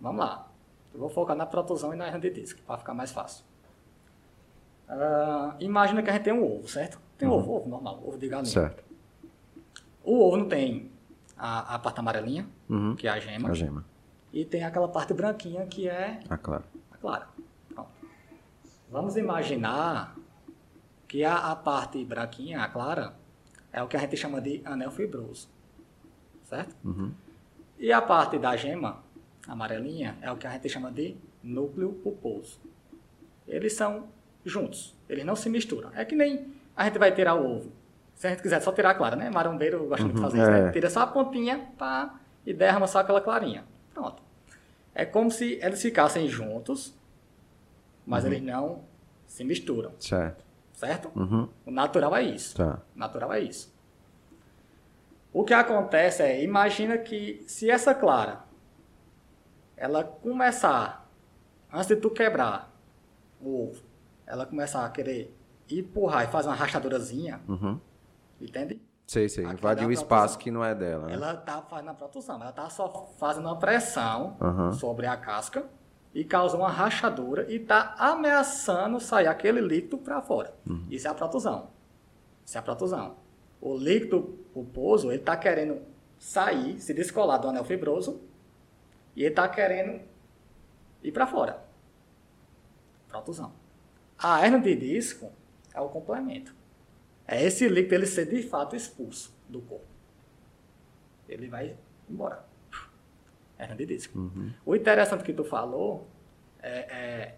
[0.00, 0.48] Vamos lá.
[0.92, 3.44] Eu vou focar na protusão e na hernia de disco, para ficar mais fácil.
[4.88, 7.00] Ah, imagina que a gente tem um ovo, certo?
[7.16, 8.52] Tem um ovo, ovo normal, ovo de galinha.
[8.52, 8.84] Certo.
[10.02, 10.90] O ovo não tem
[11.36, 12.94] a, a parte amarelinha, Uhum.
[12.96, 13.84] que é a gema, A gema.
[14.32, 16.64] e tem aquela parte branquinha que é Ah, claro.
[16.92, 17.28] a clara.
[17.74, 17.88] Pronto.
[18.90, 20.16] Vamos imaginar
[21.14, 23.14] que a, a parte branquinha, a clara,
[23.72, 25.48] é o que a gente chama de anel fibroso.
[26.42, 26.74] Certo?
[26.84, 27.12] Uhum.
[27.78, 29.00] E a parte da gema,
[29.46, 32.58] amarelinha, é o que a gente chama de núcleo pulposo.
[33.46, 34.08] Eles são
[34.44, 35.92] juntos, eles não se misturam.
[35.94, 37.72] É que nem a gente vai tirar o ovo.
[38.16, 39.30] Se a gente quiser só tirar a clara, né?
[39.30, 40.62] Marombeiro gosta muito de fazer isso, é.
[40.64, 40.72] né?
[40.72, 43.64] Tira só a pontinha pá, e derrama só aquela clarinha.
[43.94, 44.20] Pronto.
[44.92, 46.92] É como se eles ficassem juntos,
[48.04, 48.82] mas eles não
[49.28, 50.44] se misturam, Certo.
[50.74, 51.10] Certo?
[51.18, 51.48] Uhum.
[51.64, 52.56] O natural é isso.
[52.56, 52.80] Tá.
[52.94, 53.72] O natural é isso.
[55.32, 58.44] O que acontece é, imagina que se essa clara
[59.76, 61.08] ela começar,
[61.72, 62.70] antes de tu quebrar
[63.40, 63.82] o ovo,
[64.26, 65.36] ela começar a querer
[65.68, 67.80] empurrar e fazer uma rachadurazinha, Uhum.
[68.40, 68.80] entende?
[69.06, 69.44] Sei, sei.
[69.56, 71.14] Dá o espaço que não é dela, né?
[71.14, 74.72] Ela tá fazendo a protusão, ela tá só fazendo uma pressão Aham.
[74.72, 75.66] sobre a casca
[76.14, 80.54] e causa uma rachadura e tá ameaçando sair aquele líquido para fora.
[80.64, 80.86] Uhum.
[80.88, 81.70] Isso é a protusão.
[82.46, 83.16] Isso é a protusão.
[83.60, 85.82] O líquido pulposo, ele tá querendo
[86.16, 88.20] sair, se descolar do anel fibroso
[89.16, 90.00] e ele tá querendo
[91.02, 91.64] ir para fora.
[93.08, 93.52] Protusão.
[94.16, 95.32] A hernia de disco
[95.74, 96.54] é o complemento.
[97.26, 99.86] É esse líquido ele ser de fato expulso do corpo.
[101.28, 101.76] Ele vai
[102.08, 102.44] embora.
[103.58, 104.18] Hernia de disco.
[104.18, 104.50] Uhum.
[104.66, 106.06] O interessante que tu falou
[106.62, 107.34] é, é,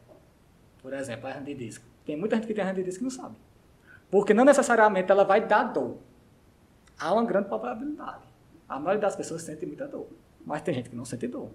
[0.83, 1.85] por exemplo, a hernia de disco.
[2.05, 3.37] Tem muita gente que tem hernia de disco e não sabe.
[4.11, 5.98] Porque não necessariamente ela vai dar dor.
[6.98, 8.22] Há uma grande probabilidade.
[8.68, 10.07] A maioria das pessoas sente muita dor.
[10.44, 11.50] Mas tem gente que não sente dor.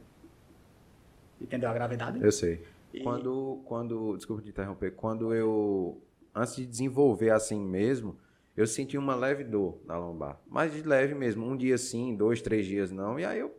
[1.39, 2.23] Entendeu a gravidade?
[2.23, 2.63] Eu sei.
[2.93, 6.01] E- Quando, quando, desculpa te interromper, quando eu,
[6.35, 8.17] antes de desenvolver assim mesmo,
[8.55, 10.37] eu senti uma leve dor na lombar.
[10.47, 13.17] Mas de leve mesmo, um dia sim, dois, três dias não.
[13.19, 13.55] E aí eu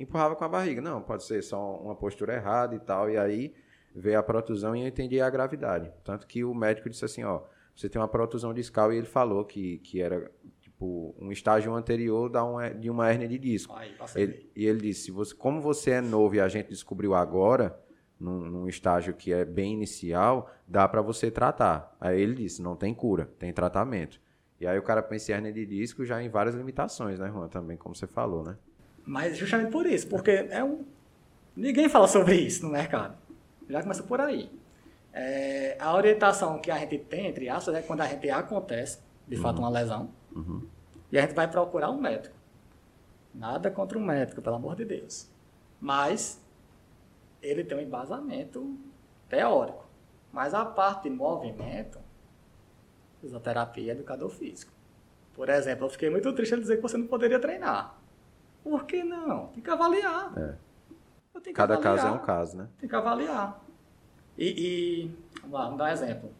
[0.00, 0.80] empurrava com a barriga.
[0.80, 3.08] Não, pode ser só uma postura errada e tal.
[3.10, 3.54] E aí
[3.94, 5.92] veio a protusão e eu entendi a gravidade.
[6.02, 7.42] Tanto que o médico disse assim, ó,
[7.76, 12.28] você tem uma protusão discal e ele falou que, que era tipo um estágio anterior
[12.28, 13.74] da uma- de uma hérnia de disco.
[13.76, 13.94] Aí.
[14.22, 17.78] Ele- e ele disse: se você, como você é novo e a gente descobriu agora,
[18.18, 21.96] num, num estágio que é bem inicial, dá para você tratar.
[22.00, 24.20] Aí ele disse: não tem cura, tem tratamento.
[24.60, 27.48] E aí o cara pensa em hernia de disco já em várias limitações, né, Juan?
[27.48, 28.58] Também, como você falou, né?
[29.04, 30.84] Mas justamente por isso, porque é um...
[31.56, 33.16] ninguém fala sobre isso no mercado.
[33.68, 34.50] Já começa por aí.
[35.12, 39.36] É, a orientação que a gente tem, entre aspas, é quando a gente acontece, de
[39.36, 40.64] fato, uma lesão, Uhum.
[41.10, 42.36] e a gente vai procurar um médico.
[43.34, 45.28] Nada contra um médico, pelo amor de Deus.
[45.80, 46.40] Mas
[47.42, 48.76] ele tem um embasamento
[49.28, 49.88] teórico.
[50.32, 51.98] Mas a parte de movimento,
[53.20, 54.72] fisioterapia é educador físico.
[55.34, 57.98] Por exemplo, eu fiquei muito triste em dizer que você não poderia treinar.
[58.62, 59.46] Por que não?
[59.48, 60.32] Tem que avaliar.
[60.36, 60.54] É.
[61.34, 61.96] Eu tenho que Cada avaliar.
[61.96, 62.68] caso é um caso, né?
[62.78, 63.60] Tem que avaliar.
[64.36, 66.30] E, e vamos lá, vamos dar um exemplo.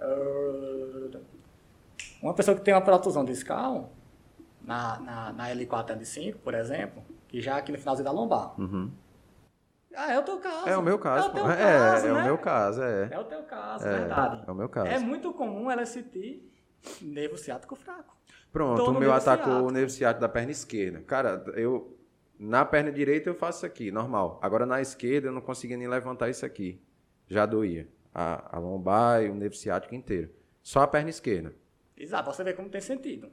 [0.00, 1.18] Ah,
[2.22, 3.90] uma pessoa que tem uma protusão discal,
[4.62, 8.58] na, na, na L4 L5, por exemplo, que já é aqui no finalzinho da lombar,
[8.60, 8.90] Uhum.
[9.96, 10.68] Ah, é o teu caso.
[10.68, 11.26] É o meu caso.
[11.26, 11.48] É o teu pô.
[11.48, 11.60] caso,
[12.06, 12.20] é, é né?
[12.20, 13.08] o meu caso, é.
[13.10, 14.44] É o teu caso, É, verdade.
[14.46, 14.86] é o meu caso.
[14.86, 16.48] É muito comum ela sentir
[17.02, 18.14] nervo ciático fraco.
[18.52, 21.00] Pronto, o meu nervo atacou o nervo ciático da perna esquerda.
[21.00, 21.94] Cara, eu.
[22.38, 24.38] Na perna direita eu faço isso aqui, normal.
[24.40, 26.80] Agora na esquerda eu não conseguia nem levantar isso aqui.
[27.26, 27.88] Já doía.
[28.14, 30.30] A, a lombar e o nervo ciático inteiro.
[30.62, 31.52] Só a perna esquerda.
[31.96, 33.28] Exato, você ver como tem sentido.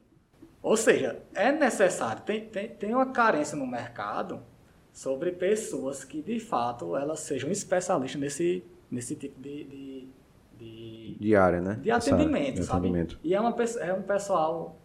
[0.62, 4.42] Ou seja, é necessário, tem, tem, tem uma carência no mercado
[4.92, 10.08] sobre pessoas que, de fato, elas sejam especialistas nesse, nesse tipo de, de,
[10.58, 11.76] de, Diária, né?
[11.82, 12.80] de Essa- atendimento, de sabe?
[12.80, 13.20] atendimento.
[13.24, 14.76] E é, uma, é um pessoal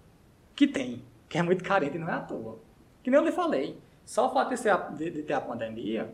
[0.60, 2.58] que tem, que é muito carente e não é à toa.
[3.02, 6.12] Que nem eu lhe falei, só o fato de, ser de- de ter a pandemia,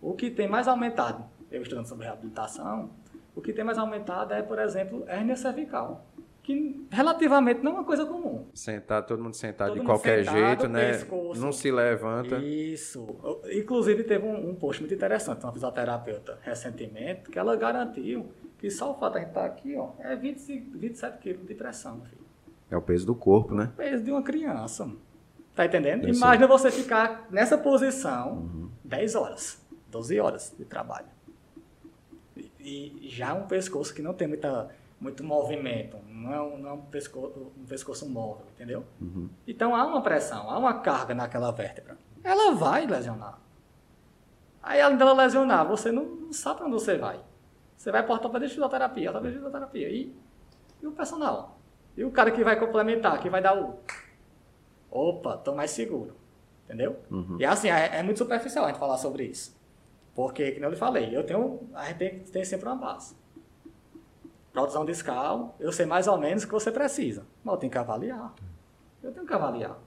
[0.00, 2.88] o que tem mais aumentado, eu estudando sobre reabilitação,
[3.36, 6.06] o que tem mais aumentado é, por exemplo, hérnia cervical,
[6.42, 8.46] que relativamente não é uma coisa comum.
[8.54, 10.92] Sentar, todo mundo sentado Todo de mundo qualquer sentado, jeito, né?
[10.92, 11.38] pescoço.
[11.42, 12.38] Não se levanta.
[12.38, 13.06] Isso.
[13.52, 18.26] Inclusive, teve um, um post muito interessante, uma fisioterapeuta, recentemente, que ela garantiu
[18.58, 21.54] que só o fato de a gente estar aqui, ó, é 25, 27 quilos de
[21.54, 22.21] pressão, meu filho.
[22.72, 23.70] É o peso do corpo, né?
[23.76, 24.90] peso de uma criança.
[25.54, 26.04] Tá entendendo?
[26.04, 26.14] Sei.
[26.14, 31.08] Imagina você ficar nessa posição 10 horas, 12 horas de trabalho.
[32.58, 36.70] E, e já um pescoço que não tem muita, muito movimento, não é um, não
[36.70, 38.86] é um, pescoço, um pescoço móvel, entendeu?
[39.46, 41.98] Então há uma pressão, há uma carga naquela vértebra.
[42.24, 43.38] Ela vai lesionar.
[44.62, 47.20] Aí além dela lesionar, você não, não sabe para onde você vai.
[47.76, 49.88] Você vai para ortopedista fisioterapia, ortopedista de fisioterapia.
[49.90, 50.16] E,
[50.80, 51.58] e o personal?
[51.96, 53.78] E o cara que vai complementar, que vai dar o.
[54.90, 56.14] Opa, tô mais seguro.
[56.64, 56.98] Entendeu?
[57.38, 59.54] E assim, é, é muito superficial a gente falar sobre isso.
[60.14, 61.68] Porque, como eu lhe falei, eu tenho.
[61.74, 63.14] A gente tem, sempre uma base.
[64.52, 67.26] Protusão discal, eu sei mais ou menos o que você precisa.
[67.42, 68.34] Mas eu tenho que avaliar.
[69.02, 69.78] Eu tenho que avaliar.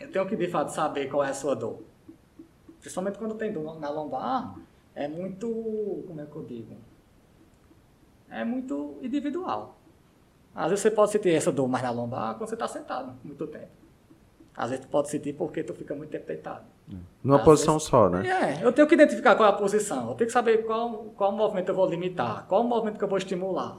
[0.00, 1.82] Eu tenho que, de fato, saber qual é a sua dor.
[2.80, 4.56] Principalmente quando tem dor na lombar,
[4.94, 6.04] é muito.
[6.06, 6.76] Como é que eu digo?
[8.30, 9.73] É muito individual.
[10.54, 13.46] Às vezes você pode sentir essa dor mais na lombar quando você está sentado muito
[13.46, 13.68] tempo.
[14.56, 16.64] Às vezes tu pode sentir porque tu fica muito tempo deitado.
[17.22, 18.28] Numa Às posição vezes- só, né?
[18.60, 20.10] É, eu tenho que identificar qual é a posição.
[20.10, 23.18] Eu tenho que saber qual, qual movimento eu vou limitar, qual movimento que eu vou
[23.18, 23.76] estimular.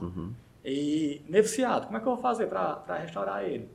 [0.64, 3.70] E nervo ciático, como é que eu vou fazer para restaurar ele?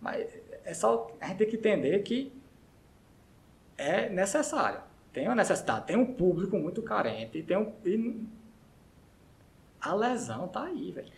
[0.00, 0.28] Mas
[0.64, 2.32] é só a gente tem que entender que
[3.76, 4.80] é necessário.
[5.12, 8.22] Tem uma necessidade, tem um público muito carente, tem um, e
[9.80, 11.08] a lesão tá aí, velho.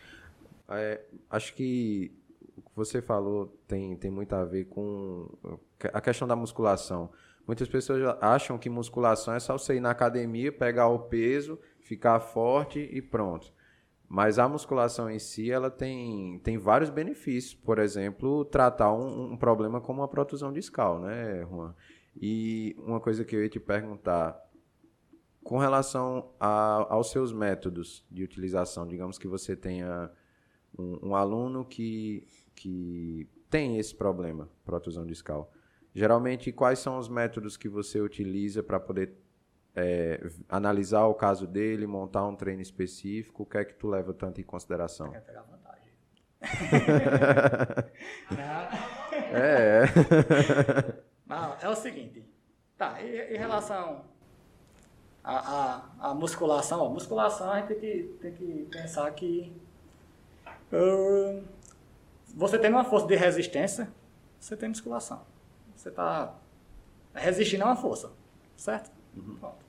[0.68, 2.12] É, acho que
[2.56, 5.28] o que você falou tem, tem muito a ver com
[5.92, 7.10] a questão da musculação.
[7.46, 12.20] Muitas pessoas acham que musculação é só você ir na academia, pegar o peso, ficar
[12.20, 13.52] forte e pronto.
[14.08, 17.54] Mas a musculação em si, ela tem, tem vários benefícios.
[17.54, 21.74] Por exemplo, tratar um, um problema como a protusão discal, né, Juan?
[22.14, 24.38] E uma coisa que eu ia te perguntar,
[25.42, 30.10] com relação a- aos seus métodos de utilização, digamos que você tenha
[30.78, 35.52] um, um aluno que, que tem esse problema, protusão discal.
[35.94, 39.12] Geralmente, quais são os métodos que você utiliza para poder
[39.74, 43.42] é, analisar o caso dele, montar um treino específico?
[43.42, 45.10] O que é que tu leva tanto em consideração?
[45.10, 45.92] Quer pegar vantagem.
[49.34, 49.84] É,
[51.26, 52.22] Não, é o seguinte.
[52.76, 54.04] Tá, em, em relação
[55.24, 55.38] à,
[56.00, 59.52] à, à musculação, ó, musculação a gente tem que, tem que pensar que
[62.34, 63.92] você tem uma força de resistência,
[64.40, 65.22] você tem musculação.
[65.76, 66.34] Você está
[67.14, 68.10] resistindo a uma força,
[68.56, 68.90] certo?
[69.38, 69.64] Pronto.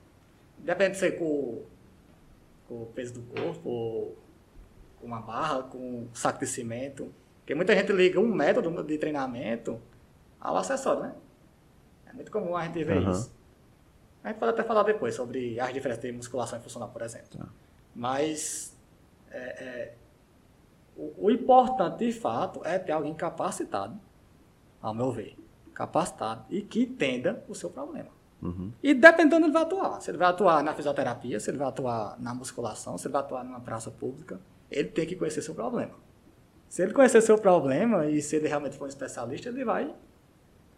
[0.58, 1.62] Depende de ser com,
[2.66, 4.18] com o peso do corpo, ou
[4.98, 7.12] com uma barra, com um saco de cimento.
[7.40, 9.78] Porque muita gente liga um método de treinamento
[10.40, 11.14] ao acessório, né?
[12.06, 13.10] É muito comum a gente ver Aham.
[13.10, 13.34] isso.
[14.22, 17.38] A gente pode até falar depois sobre as diferenças de musculação e funcional, por exemplo.
[17.38, 17.46] Tá.
[17.94, 18.74] Mas
[19.30, 19.94] é, é,
[20.96, 23.98] o, o importante, de fato, é ter alguém capacitado,
[24.80, 25.36] ao meu ver,
[25.72, 28.10] capacitado e que entenda o seu problema.
[28.42, 28.70] Uhum.
[28.82, 30.00] E dependendo, ele vai atuar.
[30.02, 33.22] Se ele vai atuar na fisioterapia, se ele vai atuar na musculação, se ele vai
[33.22, 34.38] atuar numa praça pública,
[34.70, 35.92] ele tem que conhecer seu problema.
[36.68, 39.94] Se ele conhecer seu problema e se ele realmente for um especialista, ele vai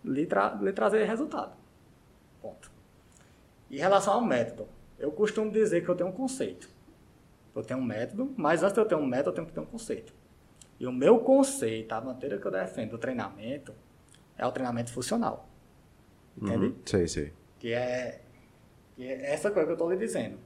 [0.04, 1.52] lhe, tra- lhe trazer resultado.
[2.40, 2.70] Ponto.
[3.70, 4.68] Em relação ao método,
[4.98, 6.68] eu costumo dizer que eu tenho um conceito.
[7.56, 9.60] Eu tenho um método, mas antes de eu ter um método, eu tenho que ter
[9.60, 10.12] um conceito.
[10.78, 13.72] E o meu conceito, a maneira que eu defendo do treinamento,
[14.36, 15.48] é o treinamento funcional.
[16.36, 16.66] Entende?
[16.66, 16.74] Uhum.
[16.84, 17.32] Sei, sei.
[17.58, 18.20] Que é,
[18.94, 20.38] que é essa coisa que eu estou lhe dizendo.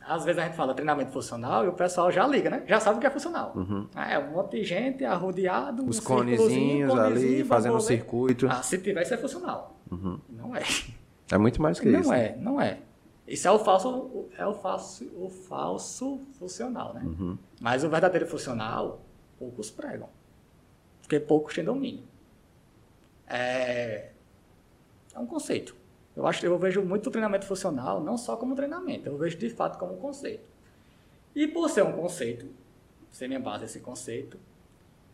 [0.00, 2.62] Às vezes a gente fala treinamento funcional e o pessoal já liga, né?
[2.66, 3.52] Já sabe o que é funcional.
[3.94, 5.88] Ah, é um monte de gente arrodeado, Uhum.
[5.88, 8.46] Os um conezinhos ali, fazendo um circuito.
[8.48, 9.76] Ah, se tiver, isso é funcional.
[9.90, 10.20] Uhum.
[10.28, 10.62] Não é.
[11.32, 12.10] É muito mais que não isso.
[12.10, 12.26] né?
[12.26, 12.78] é, não é.
[13.28, 17.02] Isso é o falso, é o falso, o falso funcional, né?
[17.60, 19.02] Mas o verdadeiro funcional,
[19.38, 20.08] poucos pregam.
[21.02, 22.04] Porque poucos têm domínio.
[23.26, 24.12] É,
[25.14, 25.76] é um conceito.
[26.16, 29.50] Eu acho que eu vejo muito treinamento funcional não só como treinamento, eu vejo de
[29.50, 30.48] fato como conceito.
[31.34, 32.48] E por ser um conceito,
[33.10, 34.38] ser minha base esse conceito,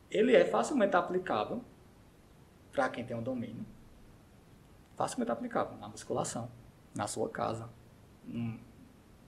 [0.09, 1.63] ele é facilmente aplicável
[2.73, 3.67] para quem tem um domínio.
[4.97, 6.49] Facilmente aplicável na musculação,
[6.95, 7.69] na sua casa,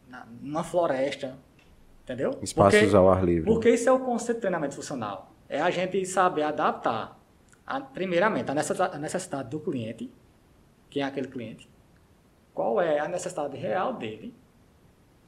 [0.09, 1.37] na, numa floresta,
[2.05, 2.39] entendeu?
[2.43, 3.45] Espaços Porque- ao ar livre.
[3.51, 5.33] porque isso é o conceito de treinamento funcional.
[5.49, 7.19] É a gente saber adaptar,
[7.67, 10.11] a- primeiramente, a necessidade do cliente,
[10.91, 11.69] quem é aquele cliente,
[12.55, 14.35] qual é a necessidade real dele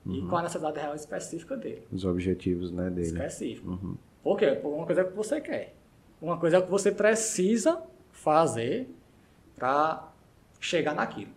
[0.06, 1.82] e qual a necessidade real específica dele.
[1.92, 3.08] Os objetivos, né, dele.
[3.08, 3.98] Específico.
[4.22, 4.52] Por quê?
[4.52, 5.74] Porque uma coisa é o que você quer.
[6.20, 8.88] Uma coisa é o que você precisa fazer
[9.56, 10.08] para
[10.60, 11.30] chegar naquilo.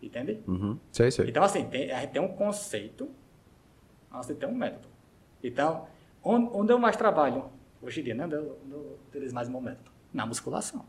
[0.00, 0.42] Entende?
[0.46, 0.78] Uhum.
[0.92, 1.28] Sei, sei.
[1.28, 3.08] Então, assim, tem- a gente tem um conceito,
[4.10, 4.88] mas tem um método.
[5.42, 5.86] Então,
[6.22, 7.46] onde, onde eu mais trabalho
[7.82, 8.24] hoje em dia, né?
[8.26, 9.90] Onde eu, onde eu utilizo mais o meu método?
[10.12, 10.84] Na musculação.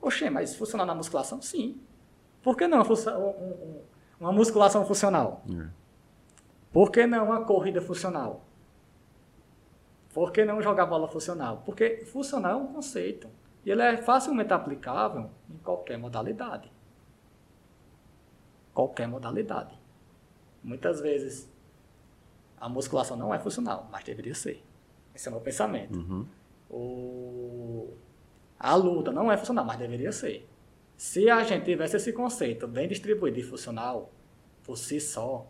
[0.00, 1.40] Oxê, mas funcionar na musculação?
[1.40, 1.80] Sim.
[2.42, 3.80] Por que não uma, um-
[4.20, 5.42] um- musculação funcional?
[5.50, 5.66] É.
[6.72, 8.44] Por que não uma corrida funcional?
[10.12, 11.62] Por que não jogar bola funcional?
[11.64, 13.28] Porque funcional é um conceito.
[13.64, 16.70] E ele é facilmente aplicável em qualquer modalidade.
[18.74, 19.78] Qualquer modalidade.
[20.62, 21.48] Muitas vezes
[22.58, 24.62] a musculação não é funcional, mas deveria ser.
[25.14, 25.96] Esse é o meu pensamento.
[25.96, 26.26] Uhum.
[26.70, 27.94] O...
[28.58, 30.48] A luta não é funcional, mas deveria ser.
[30.96, 34.10] Se a gente tivesse esse conceito bem distribuído e funcional,
[34.62, 35.46] por si só,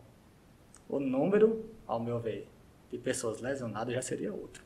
[0.89, 2.49] o número, ao meu ver,
[2.91, 4.65] de pessoas lesionadas já seria outro.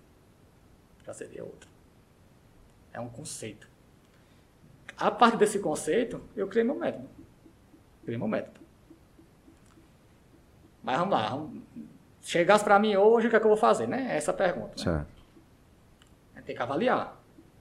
[1.04, 1.68] Já seria outro.
[2.92, 3.68] É um conceito.
[4.96, 7.08] A partir desse conceito, eu criei meu método.
[8.16, 8.60] Meu método.
[10.82, 11.28] Mas vamos lá.
[11.30, 11.62] vamos-
[12.22, 14.16] Chegasse para mim hoje, o que, é que eu vou fazer, né?
[14.16, 14.68] Essa é a pergunta.
[14.76, 14.82] né?
[14.84, 15.08] Certo.
[16.36, 17.16] É, Tem que avaliar.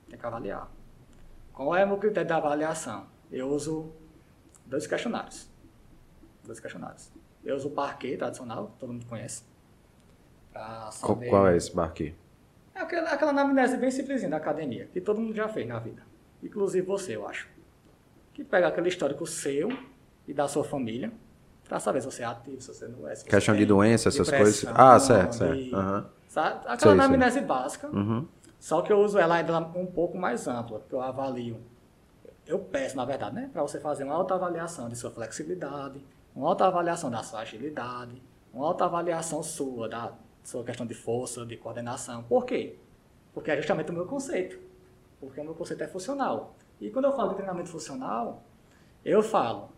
[0.10, 0.70] Tem que avaliar.
[1.54, 3.08] Qual é o meu critério de avaliação?
[3.32, 3.92] Eu uso
[4.66, 5.50] dois questionários.
[6.44, 7.12] Dois questionários.
[7.44, 9.44] Eu uso o parquet tradicional, todo mundo conhece.
[10.92, 12.16] Saber- qual é esse barquinho?
[12.74, 16.04] É aquela, aquela anamnese bem simplesinha da academia, que todo mundo já fez na vida.
[16.44, 17.48] Inclusive você, eu acho.
[18.34, 19.70] Que pega aquele histórico seu
[20.28, 21.12] e da sua família,
[21.68, 23.16] pra saber se você é ativo, se você não é.
[23.16, 24.66] se Questão de doença, essas coisas.
[24.76, 26.10] Ah, certo, de- certo.
[26.28, 26.56] Sabe?
[26.60, 26.92] Aquela Sei, sei.
[26.92, 27.88] anamnese básica.
[27.88, 28.28] Uhum.
[28.60, 31.58] Só que eu uso ela ainda um pouco mais ampla, que eu avalio.
[32.46, 36.04] Eu peço, na verdade, né, para você fazer uma autoavaliação de sua flexibilidade,
[36.36, 38.22] uma autoavaliação da sua agilidade,
[38.54, 40.14] uma autoavaliação sua da
[40.44, 42.24] sua questão de força, de coordenação.
[42.24, 42.78] Por quê?
[43.34, 44.58] Porque é justamente o meu conceito.
[45.20, 46.56] Porque o meu conceito é funcional.
[46.80, 48.44] E quando eu falo de treinamento funcional,
[49.04, 49.70] eu falo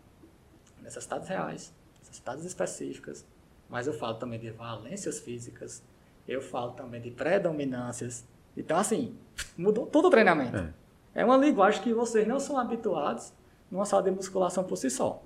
[0.82, 3.26] necessidades reais, necessidades específicas,
[3.68, 5.82] mas eu falo também de valências físicas,
[6.26, 8.24] eu falo também de predominâncias.
[8.56, 9.16] Então, assim,
[9.56, 10.56] mudou todo o treinamento.
[10.56, 10.74] É.
[11.14, 11.24] É.
[11.24, 13.32] uma linguagem que vocês não são habituados
[13.70, 15.22] numa sala de musculação por si só.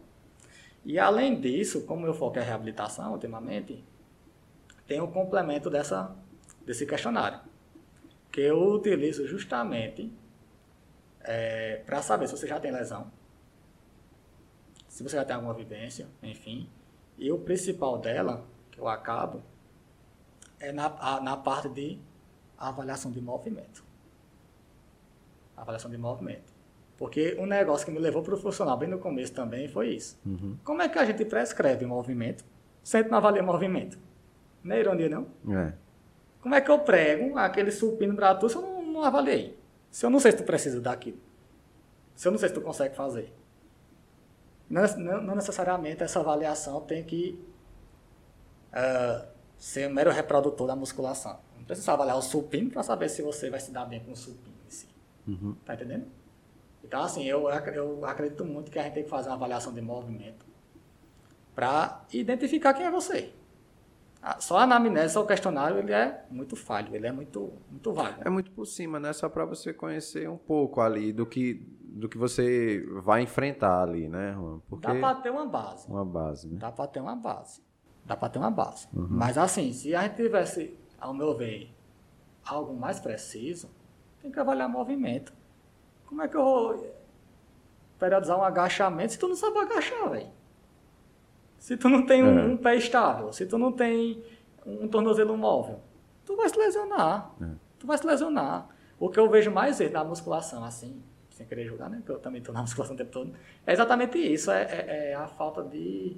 [0.85, 3.83] E além disso, como eu foco em reabilitação ultimamente,
[4.87, 6.15] tem o complemento dessa,
[6.67, 7.41] desse questionário,
[8.31, 10.13] que eu utilizo justamente
[11.87, 13.11] para saber se você já tem lesão,
[14.95, 16.69] se você já tem alguma vivência, enfim.
[17.19, 19.43] E o principal dela, que eu acabo,
[20.61, 21.99] é na, a- na parte de
[22.57, 23.85] avaliação de movimento.
[25.57, 26.53] Avaliação de movimento.
[26.97, 30.17] Porque um negócio que me levou para o funcional bem no começo também foi isso.
[30.63, 32.45] Como é que a gente prescreve movimento
[32.83, 33.99] sem não avalia movimento?
[34.63, 35.27] Não é ironia, não?
[35.57, 35.73] É.
[36.41, 39.59] Como é que eu prego aquele supino para tu se eu não, não avaliei?
[39.91, 41.19] Se eu não sei se tu precisa daquilo.
[42.15, 43.33] Se eu não sei se tu consegue fazer.
[44.69, 47.39] Não, necessariamente essa avaliação tem que
[48.73, 51.39] ah, ser um mero reprodutor da musculação.
[51.57, 54.17] Não precisa avaliar o supino para saber se você vai se dar bem com o
[54.17, 54.89] supino em si.
[55.27, 55.55] Uhum.
[55.65, 56.07] Tá entendendo?
[56.83, 59.81] Então, assim, eu, eu acredito muito que a gente tem que fazer uma avaliação de
[59.81, 60.45] movimento
[61.55, 63.33] para identificar quem é você.
[64.21, 67.93] Ah, Só a anamnese, só o questionário, ele é muito falho, ele é muito, muito
[67.93, 68.23] vago.
[68.25, 69.13] É muito por cima, né?
[69.13, 74.09] Só pra você conhecer um pouco ali do que, do que você vai enfrentar ali,
[74.09, 74.61] né, Juan?
[74.69, 75.89] Porque Dá para ter uma base.
[75.89, 76.59] uma base, né?
[76.59, 77.63] Dá para ter uma base.
[78.05, 78.89] Dá para ter uma base.
[78.93, 81.73] Mas assim, se a gente tivesse, ao meu ver,
[82.45, 83.71] algo mais preciso,
[84.21, 85.33] tem que avaliar movimento.
[86.07, 86.95] Como é que eu vou
[87.99, 90.29] periodizar um agachamento se tu não sabe agachar, velho?
[91.59, 92.45] Se tu não tem um, É.
[92.45, 94.23] um pé estável, se tu não tem
[94.67, 95.81] um tornozelo móvel,
[96.27, 97.35] tu vai se lesionar.
[97.79, 98.69] Tu vai se lesionar.
[98.99, 101.03] O que eu vejo mais vezes na musculação, assim,
[101.35, 101.97] sem querer julgar, né?
[101.99, 103.35] Porque eu também estou na musculação o tempo todo.
[103.67, 106.17] É exatamente isso, é, é, é, a falta de,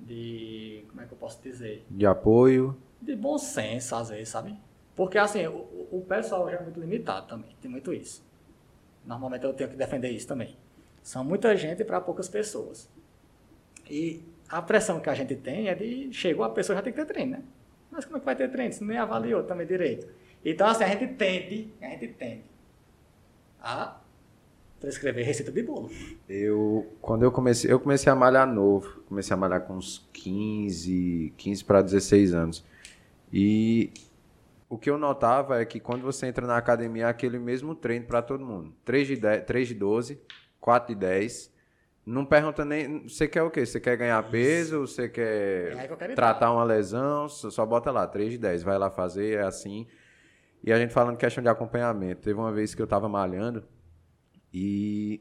[0.00, 0.84] de.
[0.88, 1.84] Como é que eu posso dizer?
[1.88, 2.76] De apoio.
[3.00, 4.58] De bom senso, às vezes, sabe?
[4.96, 8.24] Porque assim, o, o pessoal já é muito limitado também, tem muito isso.
[9.04, 10.56] Normalmente eu tenho que defender isso também.
[11.02, 12.88] São muita gente para poucas pessoas.
[13.90, 16.98] E a pressão que a gente tem é de chegou a pessoa já tem que
[16.98, 17.42] ter treino, né?
[17.90, 20.08] Mas como é que vai ter treino se nem avaliou também direito?
[20.42, 22.44] Então assim, a gente tende, a gente tende
[23.60, 24.00] a
[24.84, 25.90] prescrever receita de bolo.
[26.28, 31.32] Eu, quando eu comecei, eu comecei a malhar novo, comecei a malhar com uns 15,
[31.36, 32.64] 15 para 16 anos.
[33.32, 33.90] E
[34.68, 38.06] o que eu notava é que quando você entra na academia, é aquele mesmo treino
[38.06, 38.72] para todo mundo.
[38.84, 40.20] 3 de, 10, 3 de 12,
[40.60, 41.54] 4 de 10.
[42.06, 43.08] Não pergunta nem.
[43.08, 43.64] Você quer o quê?
[43.64, 44.86] Você quer ganhar peso?
[44.86, 47.28] Você quer é tratar uma lesão?
[47.28, 48.62] Só bota lá, 3 de 10.
[48.62, 49.86] Vai lá fazer, é assim.
[50.62, 52.20] E a gente falando questão de acompanhamento.
[52.20, 53.64] Teve uma vez que eu tava malhando
[54.56, 55.20] e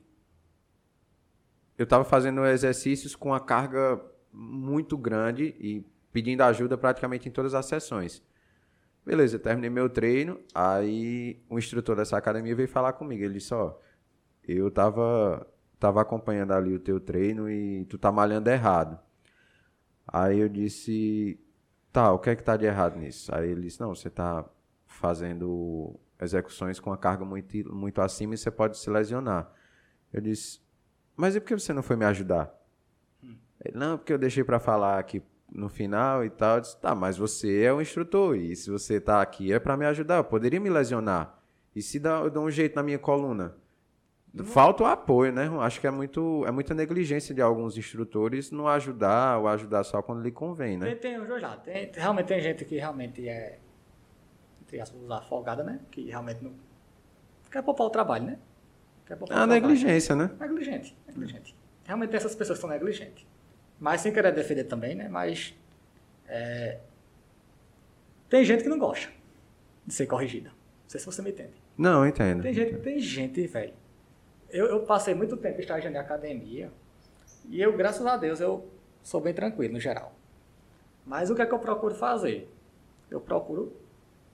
[1.75, 3.99] eu tava fazendo exercícios com uma carga
[4.31, 8.21] muito grande e pedindo ajuda praticamente em todas as sessões.
[9.03, 13.23] Beleza, terminei meu treino, aí o instrutor dessa academia veio falar comigo.
[13.23, 13.75] Ele disse, ó,
[14.47, 15.47] eu tava,
[15.79, 18.99] tava acompanhando ali o teu treino e tu tá malhando errado.
[20.07, 21.39] Aí eu disse,
[21.91, 23.33] tá, o que é que tá de errado nisso?
[23.33, 24.45] Aí ele disse, não, você tá
[24.85, 29.51] fazendo execuções com a carga muito, muito acima e você pode se lesionar.
[30.11, 30.61] Eu disse,
[31.15, 32.53] mas e por que você não foi me ajudar?
[33.23, 33.35] Hum.
[33.63, 36.57] Ele, não, porque eu deixei para falar aqui no final e tal.
[36.57, 39.77] Eu disse, tá, mas você é o instrutor e se você tá aqui é para
[39.77, 41.39] me ajudar, eu poderia me lesionar.
[41.75, 43.55] E se dá, eu dou um jeito na minha coluna?
[44.45, 45.47] Falta o apoio, né?
[45.61, 50.01] Acho que é, muito, é muita negligência de alguns instrutores não ajudar ou ajudar só
[50.01, 50.95] quando lhe convém, né?
[50.95, 53.59] Tem, tem, já, tem, realmente tem gente que realmente é
[54.73, 55.79] entre aspas, afogada, né?
[55.91, 56.53] Que realmente não
[57.51, 58.39] quer poupar o trabalho, né?
[59.05, 60.31] Quer poupar é a negligência, né?
[60.39, 61.55] Negligente, negligente.
[61.83, 63.25] Realmente essas pessoas são negligentes.
[63.79, 65.07] Mas sem querer defender também, né?
[65.07, 65.53] Mas
[66.27, 66.79] é,
[68.29, 69.11] tem gente que não gosta
[69.85, 70.49] de ser corrigida.
[70.49, 71.53] Não sei se você me entende.
[71.77, 72.41] Não, entendo.
[72.41, 73.73] Tem gente, tem gente, velho.
[74.49, 76.71] Eu, eu passei muito tempo estagiando em academia
[77.45, 78.67] e eu, graças a Deus, eu
[79.03, 80.15] sou bem tranquilo no geral.
[81.05, 82.49] Mas o que é que eu procuro fazer?
[83.11, 83.82] Eu procuro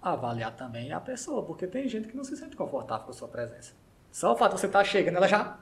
[0.01, 3.27] avaliar também a pessoa, porque tem gente que não se sente confortável com a sua
[3.27, 3.73] presença.
[4.11, 5.57] Só o fato de você estar tá chegando, ela já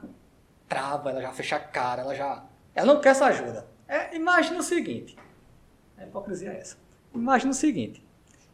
[0.68, 2.44] trava, ela já fecha a cara, ela já.
[2.74, 3.66] Ela não quer essa ajuda.
[3.86, 5.16] É, imagina o seguinte.
[5.96, 6.76] A hipocrisia é essa.
[7.14, 8.06] Imagina o seguinte.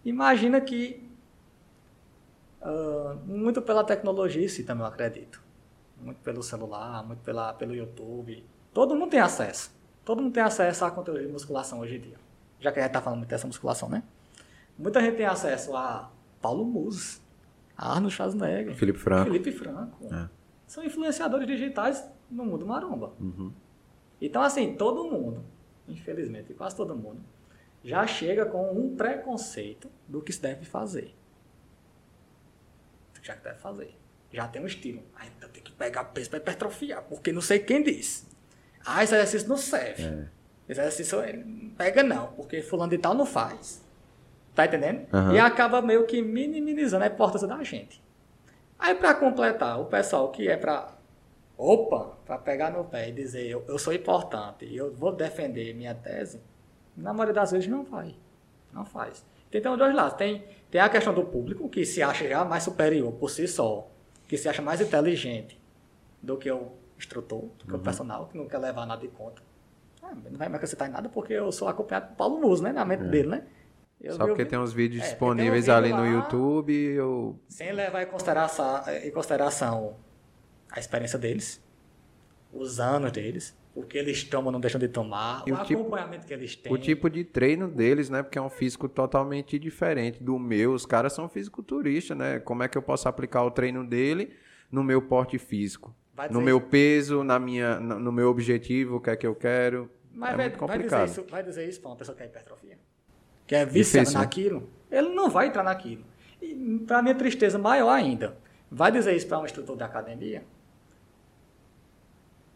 [0.04, 1.02] Imagina que.
[2.62, 5.42] Uh, muito pela tecnologia, sim, também eu acredito.
[6.00, 8.44] Muito pelo celular, muito pela, pelo YouTube.
[8.72, 9.70] Todo mundo tem acesso.
[10.04, 12.16] Todo mundo tem acesso a conteúdo de musculação hoje em dia.
[12.60, 14.02] Já que a gente está falando muito dessa musculação, né?
[14.78, 16.10] Muita gente tem acesso a
[16.40, 17.20] Paulo Musi,
[17.76, 19.30] Arnold Schwarzenegger, Felipe Franco.
[19.30, 20.14] Felipe Franco.
[20.14, 20.28] É.
[20.66, 23.12] São influenciadores digitais no mundo maromba.
[23.20, 23.52] Uhum.
[24.20, 25.44] Então, assim, todo mundo,
[25.86, 27.20] infelizmente, quase todo mundo,
[27.82, 31.14] já chega com um preconceito do que se deve fazer.
[33.22, 33.94] Já que deve fazer.
[34.32, 35.02] Já tem um estilo.
[35.14, 38.26] Ah, então tem que pegar peso para hipertrofiar, porque não sei quem disse.
[38.84, 40.02] Ah, esse exercício não serve.
[40.02, 40.28] É.
[40.68, 41.18] Esse exercício
[41.76, 43.83] pega não, porque fulano de tal não faz.
[44.54, 45.06] Tá entendendo?
[45.12, 45.32] Uhum.
[45.32, 48.02] E acaba meio que minimizando a importância da gente.
[48.78, 50.92] Aí, para completar, o pessoal que é para.
[51.56, 55.72] Opa, para pegar no pé e dizer eu, eu sou importante e eu vou defender
[55.72, 56.40] minha tese,
[56.96, 58.14] na maioria das vezes não vai.
[58.72, 59.24] Não faz.
[59.50, 60.14] Tem, tem dois lados.
[60.14, 63.88] Tem, tem a questão do público, que se acha já mais superior por si só,
[64.26, 65.60] que se acha mais inteligente
[66.20, 67.78] do que o instrutor, do que uhum.
[67.78, 69.40] o personal, que não quer levar nada em conta.
[70.02, 72.72] Ah, não vai me acrescentar em nada porque eu sou acompanhado por Paulo Muso, né?
[72.72, 73.08] Na mente é.
[73.08, 73.46] dele, né?
[74.04, 76.74] Eu Só porque tem uns vídeos é, disponíveis um ali lá, no YouTube.
[76.74, 77.40] Eu...
[77.48, 79.96] Sem levar em consideração, em consideração
[80.70, 81.58] a experiência deles,
[82.52, 85.80] os anos deles, o que eles tomam, não deixam de tomar, e o, o tipo,
[85.80, 86.70] acompanhamento que eles têm.
[86.70, 88.22] O tipo de treino deles, né?
[88.22, 90.74] Porque é um físico totalmente diferente do meu.
[90.74, 92.38] Os caras são fisiculturistas, né?
[92.40, 94.36] Como é que eu posso aplicar o treino dele
[94.70, 95.94] no meu porte físico?
[96.30, 96.66] No meu isso.
[96.66, 99.90] peso, na minha, no meu objetivo, o que é que eu quero.
[100.12, 100.90] Mas é vai, muito complicado.
[100.90, 102.78] Vai dizer isso, vai dizer isso para uma pessoa que é hipertrofia?
[103.46, 104.24] Que é viciado Difícil, né?
[104.24, 106.04] naquilo, ele não vai entrar naquilo.
[106.40, 106.54] E
[106.86, 108.36] para minha tristeza maior ainda,
[108.70, 110.44] vai dizer isso para um instrutor da academia?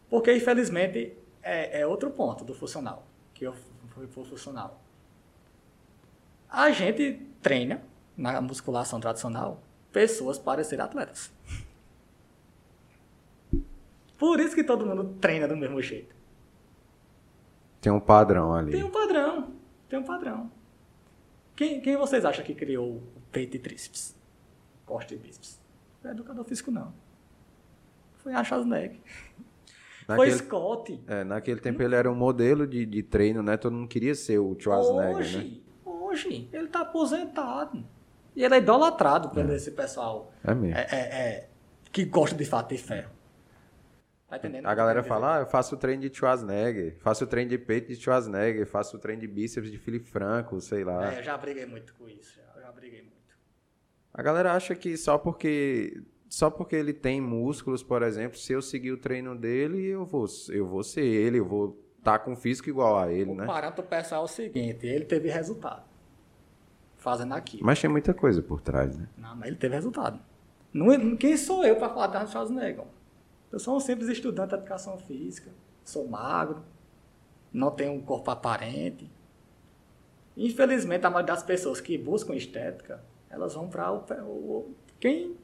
[0.09, 3.55] Porque, infelizmente, é, é outro ponto do funcional, que eu
[3.95, 4.81] fui pro funcional.
[6.49, 7.83] A gente treina,
[8.17, 9.63] na musculação tradicional,
[9.93, 11.31] pessoas para ser atletas.
[14.17, 16.15] Por isso que todo mundo treina do mesmo jeito.
[17.81, 18.73] Tem um padrão ali.
[18.73, 19.53] Tem um padrão.
[19.89, 20.51] Tem um padrão.
[21.59, 23.03] Quem, quem vocês acham que criou o
[23.33, 24.15] peito e tríceps?
[24.87, 25.61] Costa e bíceps?
[26.01, 26.95] Não é educador físico, não.
[28.19, 29.01] Foi a Schwarzenegger.
[30.07, 31.01] Naquele, Foi Scott.
[31.09, 33.57] é, naquele tempo ele era um modelo de, de treino, né?
[33.57, 35.19] Todo mundo queria ser o Schwarzenegger, né?
[35.19, 37.85] Hoje, hoje, ele tá aposentado.
[38.37, 40.77] E ele é idolatrado por esse pessoal É mesmo.
[40.79, 41.49] é, é, é,
[41.91, 43.11] que gosta de fato de ferro.
[44.29, 44.67] Tá entendendo?
[44.67, 47.89] A galera fala, ah, eu faço o treino de Schwarzenegger, faço o treino de peito
[47.89, 51.15] de Schwarzenegger, faço o treino de bíceps de Felipe Franco, sei lá.
[51.15, 52.37] É, eu já briguei muito com isso.
[52.37, 53.17] Já, eu já briguei muito.
[54.13, 58.61] A galera acha que só porque só porque ele tem músculos, por exemplo, se eu
[58.61, 62.69] seguir o treino dele, eu vou, eu vou ser ele, eu vou estar com físico
[62.69, 63.47] igual a ele, O né?
[63.47, 65.85] parâmetro pessoal é o seguinte, ele teve resultado.
[66.99, 67.65] Fazendo aquilo.
[67.65, 69.09] Mas tem muita coisa por trás, né?
[69.17, 70.21] Não, mas ele teve resultado.
[70.71, 72.85] Não, quem sou eu para falar da Schwarzenegger?
[73.51, 75.51] Eu sou um simples estudante de educação física,
[75.85, 76.63] sou magro,
[77.53, 79.11] não tenho um corpo aparente.
[80.37, 85.37] Infelizmente, a maioria das pessoas que buscam estética, elas vão para o, o- quem,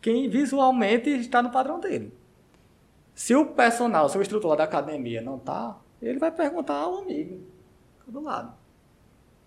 [0.00, 2.12] quem visualmente está no padrão dele.
[3.14, 7.40] Se o personal, se o instrutor da academia não tá, ele vai perguntar ao amigo
[8.06, 8.54] do lado.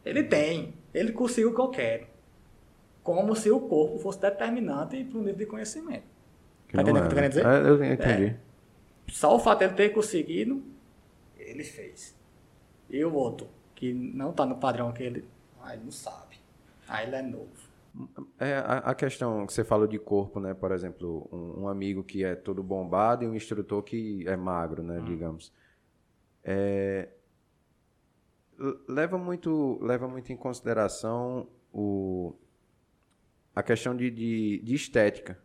[0.04, 2.08] Ele tem, ele conseguiu o que eu quero
[3.04, 6.04] como se o corpo fosse determinante para o nível de conhecimento.
[6.72, 7.30] Tá entendendo o que eu tô é, querendo né?
[7.30, 7.46] dizer?
[7.46, 8.40] É, eu entendi.
[9.08, 10.64] Só o fato de ele ter conseguido,
[11.38, 12.16] ele fez.
[12.90, 15.26] E o outro, que não está no padrão que ele,
[15.62, 16.38] ah, ele não sabe.
[16.88, 17.72] Aí ele é novo.
[18.40, 20.54] É, a, a questão que você falou de corpo, né?
[20.54, 24.82] Por exemplo, um, um amigo que é todo bombado e um instrutor que é magro,
[24.82, 25.02] né?
[25.06, 25.52] Digamos.
[26.44, 27.10] É,
[28.88, 32.34] leva muito, leva muito em consideração o,
[33.56, 35.38] a questão de, de, de estética.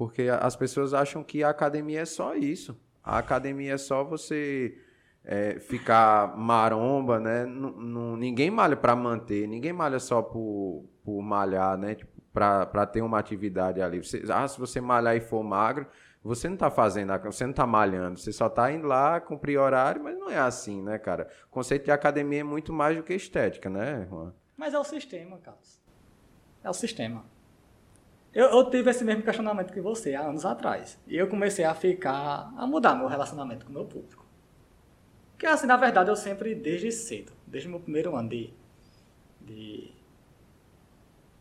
[0.00, 2.74] Porque as pessoas acham que a academia é só isso.
[3.04, 4.74] A academia é só você
[5.22, 7.44] é, ficar maromba, né?
[7.44, 11.96] Não- ninguém malha para manter, ninguém malha só por, por malhar, né?
[11.96, 14.02] Tipo, para ter uma atividade ali.
[14.02, 15.86] Você- ah, se você malhar e for magro,
[16.24, 20.02] você não tá fazendo, você não tá malhando, você só tá indo lá cumprir horário,
[20.02, 21.28] mas não é assim, né, cara?
[21.48, 24.32] O conceito de academia é muito mais do que estética, né, Juan?
[24.56, 25.78] Mas é o sistema, Carlos.
[26.64, 27.22] É o sistema.
[28.32, 30.98] Eu, eu tive esse mesmo questionamento que você há anos atrás.
[31.06, 34.24] E eu comecei a ficar, a mudar meu relacionamento com o meu público.
[35.32, 38.52] Porque assim, na verdade, eu sempre, desde cedo, desde meu primeiro ano de,
[39.40, 39.90] de,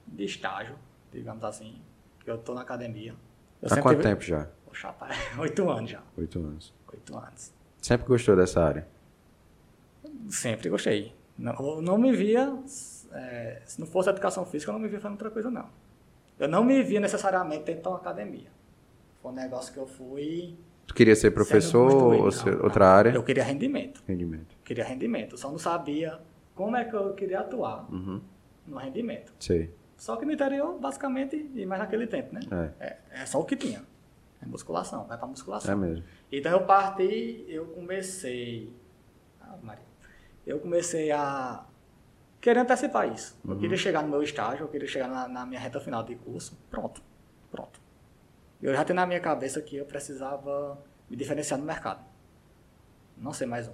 [0.08, 0.76] de estágio,
[1.12, 1.80] digamos assim,
[2.24, 3.14] que eu tô na academia.
[3.62, 4.48] Eu Há quanto tive- tempo já?
[4.66, 6.02] Poxa, rapaz, oito anos já.
[6.18, 6.74] Oito anos.
[6.92, 7.52] Oito anos.
[7.82, 8.88] Sempre gostou dessa área?
[10.30, 11.14] Sempre gostei.
[11.38, 12.54] Não, eu não me via,
[13.12, 15.70] é, se não fosse educação física, eu não me via fazendo outra coisa, não.
[16.40, 18.50] Eu não me via necessariamente dentro de uma academia.
[19.22, 20.56] Foi um negócio que eu fui.
[20.88, 22.92] Tu queria ser professor ou ser outra não.
[22.94, 23.10] área?
[23.12, 24.02] Eu queria rendimento.
[24.08, 24.56] Rendimento.
[24.64, 25.34] Queria rendimento.
[25.34, 26.20] Eu só não sabia
[26.56, 28.22] como é que eu queria atuar Uhum.
[28.66, 29.34] no rendimento.
[29.40, 29.74] Sei.
[29.98, 32.40] Só que no interior, basicamente, e mais naquele tempo, né?
[32.80, 32.86] É.
[32.88, 33.84] É, é só o que tinha.
[34.42, 35.74] É musculação, vai pra musculação.
[35.74, 36.06] É mesmo.
[36.32, 38.72] Então eu parti, eu comecei.
[39.42, 39.84] Ah, Maria.
[40.48, 41.66] Eu comecei a
[42.42, 43.38] querer antecipar isso.
[43.44, 43.60] Eu Uhum.
[43.60, 46.58] queria chegar no meu estágio, eu queria chegar na, na minha reta final de curso.
[46.70, 47.02] Pronto.
[47.52, 47.80] Pronto.
[48.62, 50.78] Eu já tenho na minha cabeça que eu precisava
[51.10, 52.04] me diferenciar no mercado.
[53.18, 53.74] Não sei mais um.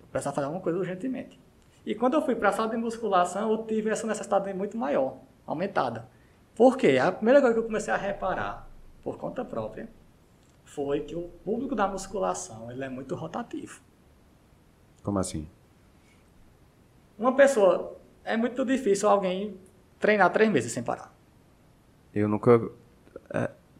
[0.00, 1.40] Eu precisava fazer alguma coisa urgentemente.
[1.84, 5.16] E quando eu fui para a sala de musculação, eu tive essa necessidade muito maior,
[5.46, 6.08] aumentada.
[6.54, 6.98] Por quê?
[6.98, 8.68] A primeira coisa que eu comecei a reparar,
[9.02, 9.88] por conta própria,
[10.64, 13.80] foi que o público da musculação ele é muito rotativo.
[15.02, 15.48] Como assim?
[17.18, 19.56] Uma pessoa, é muito difícil alguém
[19.98, 21.14] treinar três meses sem parar.
[22.14, 22.70] Eu nunca.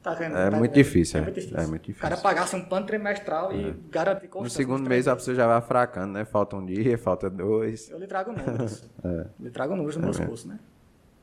[0.02, 0.36] Tá vendo?
[0.36, 1.24] É Tá muito difícil, É é.
[1.24, 1.58] muito difícil.
[1.58, 2.22] É muito O cara difícil.
[2.22, 5.60] pagasse um plano trimestral e garantir No constância segundo nos mês a pessoa já vai
[5.60, 6.24] fracando, né?
[6.24, 7.88] Falta um dia, falta dois.
[7.88, 8.84] Eu lhe trago números.
[9.04, 10.58] Eu lhe trago números nos meus cursos, né?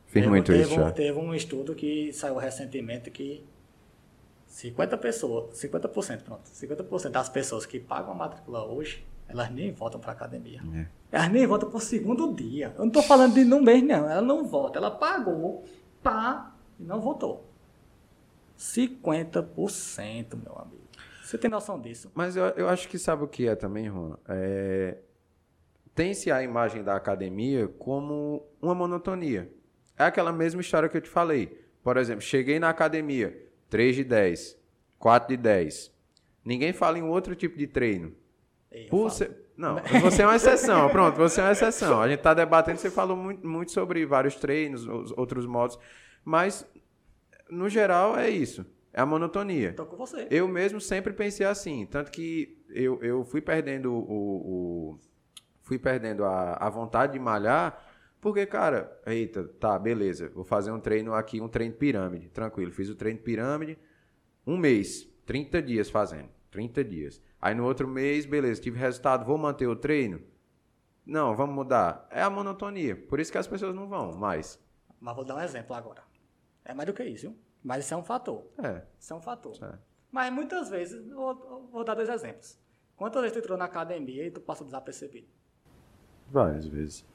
[0.06, 0.92] Fiz Teve- muito teve isso um, já.
[0.92, 3.46] Teve um estudo que saiu recentemente que
[4.48, 10.02] 50 pessoas, 50%, pronto, 50% das pessoas que pagam a matrícula hoje, elas nem voltam
[10.02, 10.62] para academia.
[10.76, 10.88] É.
[11.12, 12.74] Elas nem voltam para o segundo dia.
[12.76, 14.10] Eu não estou falando de no mês, não.
[14.10, 14.80] Ela não volta.
[14.80, 15.64] Ela pagou,
[16.02, 17.48] pá, e não voltou.
[18.58, 20.82] 50%, meu amigo.
[21.24, 22.12] Você tem noção disso?
[22.16, 24.18] Mas eu, eu acho que sabe o que é também, Juan?
[24.28, 24.98] É...
[25.94, 29.52] Tem-se a imagem da academia como uma monotonia.
[29.98, 31.66] É aquela mesma história que eu te falei.
[31.84, 33.38] Por exemplo, cheguei na academia,
[33.70, 34.58] 3 de 10,
[34.98, 35.92] 4 de 10.
[36.44, 38.14] Ninguém fala em outro tipo de treino.
[38.90, 39.10] Falo.
[39.10, 40.90] ser- Não, você é uma exceção.
[40.90, 42.02] Pronto, você é uma exceção.
[42.02, 45.78] A gente está debatendo, você falou muito, muito sobre vários treinos, os outros modos.
[46.24, 46.66] Mas,
[47.50, 48.66] no geral, é isso.
[48.94, 49.74] É a monotonia.
[49.74, 50.28] Tô com você.
[50.32, 55.00] Eu mesmo sempre pensei assim, tanto que eu, eu fui perdendo o, o-
[55.62, 57.86] fui perdendo a, a vontade de malhar,
[58.22, 62.72] porque, cara, eita, tá, beleza, vou fazer um treino aqui, um treino de pirâmide, tranquilo,
[62.72, 63.78] fiz o treino de pirâmide,
[64.48, 66.30] um mês, 30 dias fazendo.
[66.50, 67.22] 30 dias.
[67.42, 70.22] Aí no outro mês, beleza, tive resultado, vou manter o treino?
[71.06, 72.08] Não, vamos mudar.
[72.12, 72.96] É a monotonia.
[72.96, 74.60] Por isso que as pessoas não vão mais.
[75.00, 76.04] Mas vou dar um exemplo agora.
[76.66, 77.38] É mais do que isso, viu?
[77.64, 78.46] Mas isso é um fator.
[78.62, 78.84] É.
[79.00, 79.56] Isso é um fator.
[79.56, 79.80] Certo.
[80.12, 82.60] Mas muitas vezes, vou, vou dar dois exemplos.
[82.96, 85.28] Quantas vezes tu entrou na academia e tu passou desapercebido?
[86.30, 87.06] Várias vezes.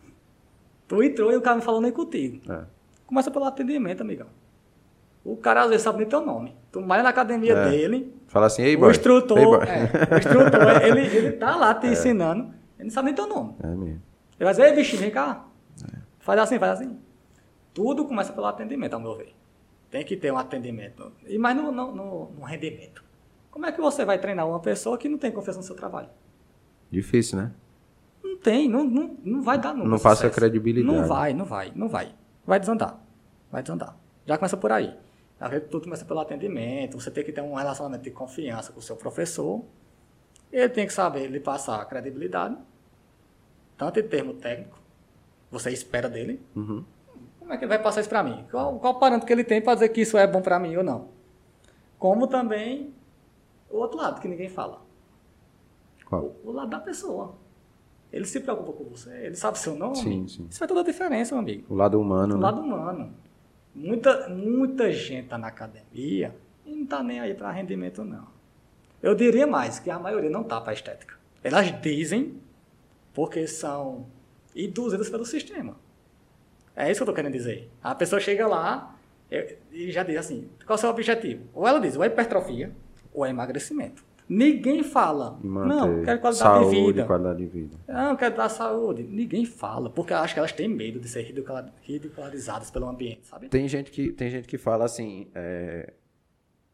[0.89, 2.41] Tu entrou e o cara não falou nem contigo.
[2.51, 2.65] É.
[3.07, 4.29] Começa pelo atendimento, amigão.
[5.25, 6.57] O cara às vezes sabe nem teu nome.
[6.73, 7.71] Tu vai na academia É.
[7.71, 8.91] dele, Fala assim, ei, o boy.
[8.91, 9.59] instrutor, Ei, boy.
[9.65, 13.55] é, o instrutor, ele, ele tá lá te ensinando, ele não sabe nem teu nome.
[13.63, 13.85] É mesmo.
[13.87, 14.01] Ele
[14.45, 15.47] vai dizer, ei, bichinho, vem cá.
[16.19, 16.99] Faz assim, faz assim.
[17.73, 19.35] Tudo começa pelo atendimento, ao meu ver.
[19.91, 21.13] Tem que ter um atendimento.
[21.27, 23.05] E mais no, no, no- no rendimento.
[23.51, 26.09] Como é que você vai treinar uma pessoa que não tem confiança no seu trabalho?
[26.91, 27.53] Difícil, né?
[28.23, 30.35] Não tem, não, não, não vai dar nunca Não passa sucesso.
[30.35, 30.99] credibilidade.
[30.99, 32.13] Não vai, não vai, não vai.
[32.45, 32.99] Vai desandar.
[33.53, 33.97] Vai desandar.
[34.27, 34.93] Já começa por aí.
[35.45, 38.79] Às vezes tudo começa pelo atendimento, você tem que ter um relacionamento de confiança com
[38.79, 39.63] o seu professor.
[40.51, 42.57] Ele tem que saber lhe passar credibilidade,
[43.77, 44.79] tanto em termo técnico,
[45.51, 46.41] você espera dele.
[46.57, 46.83] Uhum.
[47.39, 48.47] Como é que ele vai passar isso para mim?
[48.51, 50.83] Qual, qual parâmetro que ele tem para dizer que isso é bom para mim ou
[50.83, 51.09] não?
[51.99, 52.95] Como também
[53.69, 54.81] o outro lado que ninguém fala.
[56.07, 56.23] Qual?
[56.43, 57.35] O, o lado da pessoa.
[58.11, 59.97] Ele se preocupa com você, ele sabe seu nome.
[59.97, 60.47] Sim, sim.
[60.49, 61.67] Isso faz toda a diferença, meu amigo.
[61.69, 62.43] O lado humano, Do né?
[62.43, 63.13] lado humano.
[63.75, 68.29] Muita, muita gente tá na academia e não tá nem aí para rendimento, não.
[69.03, 71.15] Eu diria mais que a maioria não tá para estética.
[71.43, 72.41] Elas dizem
[73.13, 74.07] porque são
[74.55, 75.77] induzidas pelo sistema.
[76.77, 77.71] É isso que eu tô querendo dizer.
[77.83, 78.97] A pessoa chega lá
[79.73, 81.45] e já diz assim: qual é o seu objetivo?
[81.53, 82.73] Ou ela diz, ou é hipertrofia,
[83.13, 84.05] ou é emagrecimento.
[84.29, 87.05] Ninguém fala, manter não, quero qualidade saúde, de vida.
[87.05, 87.77] qualidade de vida.
[87.87, 89.03] Não, quero dar saúde.
[89.03, 93.49] Ninguém fala, porque acho que elas têm medo de ser ridicula- ridicularizadas pelo ambiente, sabe?
[93.49, 95.93] Tem gente que, tem gente que fala assim, é...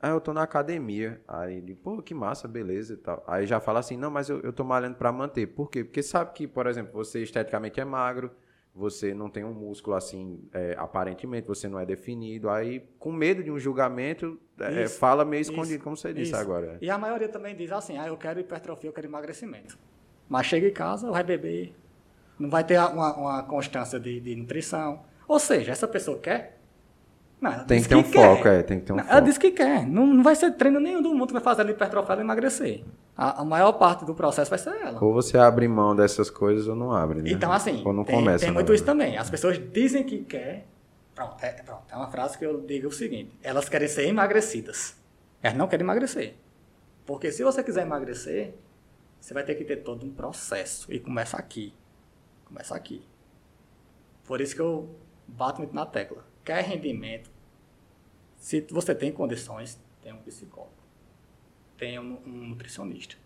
[0.03, 1.21] Ah, eu tô na academia.
[1.29, 3.23] Aí ele, pô, que massa, beleza e tal.
[3.27, 5.47] Aí já fala assim, não, mas eu, eu tô malhando pra manter.
[5.49, 5.85] Por quê?
[5.85, 8.31] Porque sabe que, por exemplo, você esteticamente é magro,
[8.75, 12.49] você não tem um músculo assim, é, aparentemente, você não é definido.
[12.49, 16.33] Aí, com medo de um julgamento, é, Isso, fala meio isso, escondido, como você disse
[16.33, 16.41] Isso.
[16.41, 16.79] agora.
[16.81, 19.79] E a maioria também diz assim, ah, eu quero hipertrofia, eu quero emagrecimento.
[20.29, 21.75] Mas chega em casa, vai beber,
[22.39, 25.03] não vai ter uma, uma constância de, de nutrição.
[25.27, 26.59] Ou seja, essa pessoa quer...
[27.41, 28.37] Não, ela Tem diz que ter um quer.
[28.37, 29.17] foco, é, tem que ter um Não, foco.
[29.17, 29.87] Ela disse que quer.
[29.87, 32.85] Não, não vai ser treino nenhum do mundo que vai fazer ela hipertrofiar e emagrecer.
[33.21, 35.05] A, a maior parte do processo vai ser ela.
[35.05, 37.31] Ou você abre mão dessas coisas ou não abre, né?
[37.31, 38.47] Então, assim, Ou não tem, começa.
[38.47, 38.99] tem muito isso verdade.
[38.99, 39.19] também.
[39.19, 40.67] As pessoas dizem que quer.
[41.15, 44.97] Pronto é, pronto, é uma frase que eu digo o seguinte: elas querem ser emagrecidas.
[45.43, 46.35] Elas não querem emagrecer.
[47.05, 48.55] Porque se você quiser emagrecer,
[49.21, 50.91] você vai ter que ter todo um processo.
[50.91, 51.75] E começa aqui.
[52.47, 53.05] Começa aqui.
[54.25, 54.89] Por isso que eu
[55.29, 56.25] bato muito na tecla.
[56.43, 57.31] Quer rendimento?
[58.39, 60.80] Se você tem condições, tem um psicólogo.
[61.81, 63.17] Tem um, um nutricionista.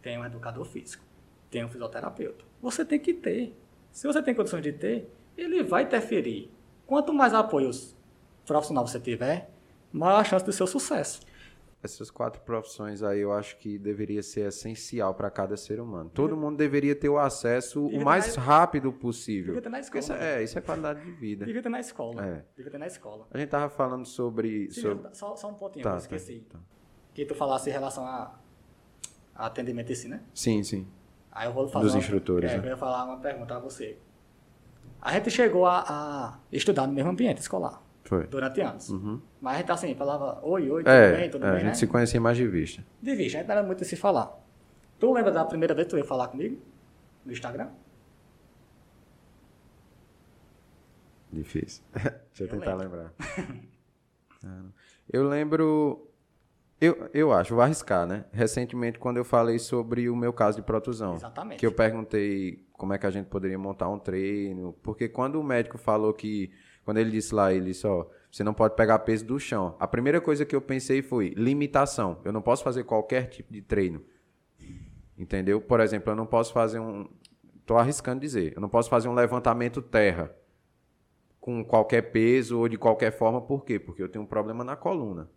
[0.00, 1.04] Tem um educador físico.
[1.50, 2.44] Tem um fisioterapeuta.
[2.62, 3.52] Você tem que ter.
[3.90, 6.50] Se você tem condições de ter, ele vai interferir.
[6.86, 7.96] Quanto mais apoios
[8.46, 9.50] profissional você tiver,
[9.92, 11.20] maior a chance do seu sucesso.
[11.82, 16.08] Essas quatro profissões aí eu acho que deveria ser essencial para cada ser humano.
[16.14, 19.46] Todo mundo deveria ter o acesso Devia o mais na- rápido possível.
[19.54, 21.44] devia ter na escola, isso é, isso é qualidade de vida.
[21.44, 22.24] Devia ter na escola.
[22.24, 22.44] É.
[22.56, 23.26] Devia ter na escola.
[23.30, 24.70] A gente tava falando sobre.
[24.70, 25.14] Sim, sobre...
[25.14, 26.46] só, só um pontinho, Tá, eu tá, esqueci.
[26.48, 26.58] tá.
[27.16, 28.30] Que tu falasse em relação a,
[29.34, 30.20] a atendimento em si, né?
[30.34, 30.86] Sim, sim.
[31.32, 32.62] Aí eu vou fazer Dos uma, instrutores, É, né?
[32.66, 33.96] eu ia falar uma pergunta a você.
[35.00, 38.26] A gente chegou a, a estudar no mesmo ambiente escolar Foi.
[38.26, 38.90] durante anos.
[38.90, 39.18] Uhum.
[39.40, 41.68] Mas a gente assim, falava oi, oi, tudo É, bem, tudo é, bem, a gente
[41.68, 41.74] né?
[41.74, 42.84] se conhecia mais de vista.
[43.00, 44.38] De vista, a gente não era muito de se falar.
[45.00, 46.60] Tu lembra da primeira vez que tu ia falar comigo?
[47.24, 47.70] No Instagram?
[51.32, 51.82] Difícil.
[51.94, 52.98] Deixa eu Eu tentar lembro.
[52.98, 53.14] lembrar.
[55.10, 56.05] Eu lembro.
[56.80, 58.26] Eu, eu acho, vou arriscar, né?
[58.32, 61.14] Recentemente, quando eu falei sobre o meu caso de protusão.
[61.14, 61.58] Exatamente.
[61.58, 64.74] Que eu perguntei como é que a gente poderia montar um treino.
[64.82, 66.50] Porque quando o médico falou que.
[66.84, 69.74] Quando ele disse lá, ele disse, ó, você não pode pegar peso do chão.
[69.80, 72.20] A primeira coisa que eu pensei foi limitação.
[72.24, 74.04] Eu não posso fazer qualquer tipo de treino.
[75.18, 75.60] Entendeu?
[75.60, 77.08] Por exemplo, eu não posso fazer um.
[77.64, 78.52] Tô arriscando dizer.
[78.54, 80.30] Eu não posso fazer um levantamento terra
[81.40, 83.40] com qualquer peso ou de qualquer forma.
[83.40, 83.78] Por quê?
[83.78, 85.28] Porque eu tenho um problema na coluna.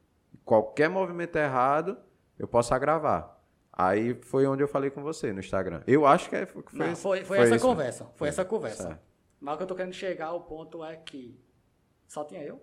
[0.50, 1.95] Qualquer movimento errado,
[2.39, 3.39] eu posso agravar.
[3.72, 5.84] Aí foi onde eu falei com você no Instagram.
[5.86, 7.66] Eu acho que é- foi, Não, foi, foi, essa isso.
[7.68, 7.72] né?
[7.72, 8.08] conversa.
[8.16, 8.84] Foi essa conversa.
[8.88, 9.00] Certo.
[9.39, 11.39] Mas o que eu tô querendo chegar ao ponto é que
[12.08, 12.60] só tinha eu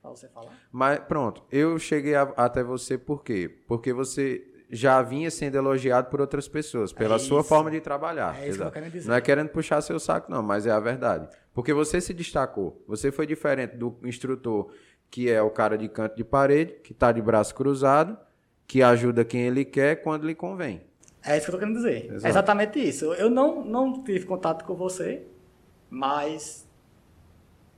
[0.00, 0.52] pra você falar.
[0.72, 3.46] Mas pronto, eu cheguei a- até você por quê?
[3.68, 8.38] Porque você já vinha sendo elogiado por outras pessoas, pela É sua forma de trabalhar.
[8.42, 9.06] É isso que eu quero dizer.
[9.08, 11.28] Não é querendo puxar seu saco, não, mas é a verdade.
[11.52, 12.82] Porque você se destacou.
[12.88, 14.72] Você foi diferente do instrutor,
[15.10, 18.16] que é o cara de canto de parede, que está de braço cruzado,
[18.66, 20.82] que ajuda quem ele quer quando lhe convém.
[21.24, 22.06] É isso que eu tô querendo dizer.
[22.06, 22.26] Exato.
[22.26, 23.12] É exatamente isso.
[23.14, 25.22] Eu não, não tive contato com você,
[25.90, 26.66] mas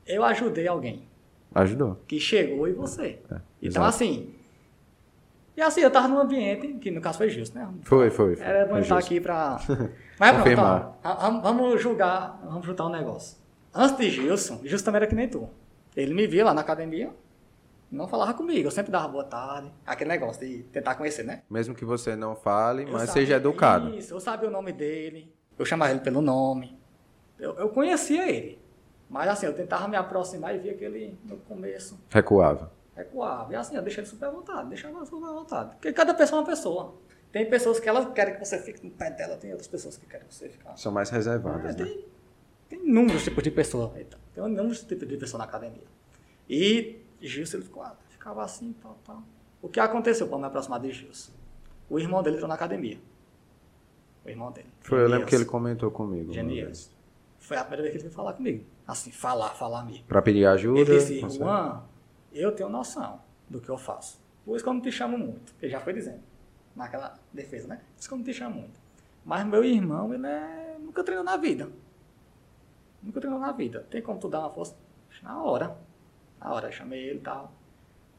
[0.06, 1.08] eu ajudei alguém
[1.54, 2.00] Ajudou.
[2.06, 3.18] que chegou e você.
[3.30, 3.86] É, então, exato.
[3.86, 4.34] assim.
[5.56, 7.68] E assim, eu tava num ambiente, que no caso foi justo, né?
[7.82, 8.36] Foi, foi.
[8.36, 8.46] foi.
[8.46, 9.58] Era bom estar aqui pra.
[10.18, 13.36] Mas pronto, vamos julgar, vamos juntar um negócio.
[13.74, 15.48] Antes de Gilson, Gilson também era que nem tu.
[15.96, 17.12] Ele me via lá na academia,
[17.90, 19.72] não falava comigo, eu sempre dava boa tarde.
[19.84, 21.42] Aquele negócio de tentar conhecer, né?
[21.50, 23.94] Mesmo que você não fale, Eu mas sabia- seja educado.
[23.94, 26.78] Isso, eu sabia o nome dele, eu chamava ele pelo nome.
[27.38, 28.60] Eu, eu conhecia ele.
[29.08, 32.70] Mas assim, eu tentava me aproximar e via que ele, no começo, Recuava.
[32.94, 33.52] recuava.
[33.52, 35.70] E assim, eu deixei ele super à vontade, deixava super à vontade.
[35.74, 36.94] Porque cada pessoa é uma pessoa.
[37.32, 40.06] Tem pessoas que elas querem que você fique no pé dela, tem outras pessoas que
[40.06, 40.64] querem que você fique.
[40.76, 41.84] São mais reservadas, É, né?
[41.84, 42.04] tem,
[42.70, 43.92] tem inúmeros tipos de pessoa.
[43.96, 45.82] Eita, tem inúmeros tipos de pessoa na academia.
[46.48, 49.22] E Gilson, ele ficou, ah, ficava assim, tal, tal.
[49.60, 51.32] O que aconteceu para me aproximar de Gilson?
[51.90, 52.98] O irmão dele entrou na academia.
[54.24, 54.68] O irmão dele.
[54.80, 56.32] Foi, eu lembro que ele comentou comigo.
[56.66, 56.90] vez.
[57.38, 58.64] Foi a primeira vez que ele veio falar comigo.
[58.86, 60.04] Assim, falar, falar mesmo.
[60.04, 60.80] Pra pedir ajuda.
[60.80, 61.20] Ele disse.
[61.28, 61.82] Juan,
[62.32, 64.20] eu tenho noção do que eu faço.
[64.44, 65.52] Por isso que eu não te chamo muito.
[65.60, 66.20] Ele já foi dizendo.
[66.76, 67.76] Naquela defesa, né?
[67.76, 68.78] Por isso que eu não te chamo muito.
[69.24, 70.76] Mas meu irmão, ele é...
[70.78, 71.68] nunca treinou na vida.
[73.02, 73.86] Nunca treinou na vida.
[73.90, 74.76] Tem como tu dar uma força?
[75.22, 75.76] Na hora.
[76.38, 76.68] Na hora.
[76.68, 77.52] Eu chamei ele e tal.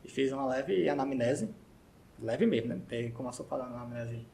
[0.04, 1.50] E fiz uma leve anamnese.
[2.20, 2.76] Leve mesmo, né?
[2.76, 4.26] Não tem como eu só falar anamnese.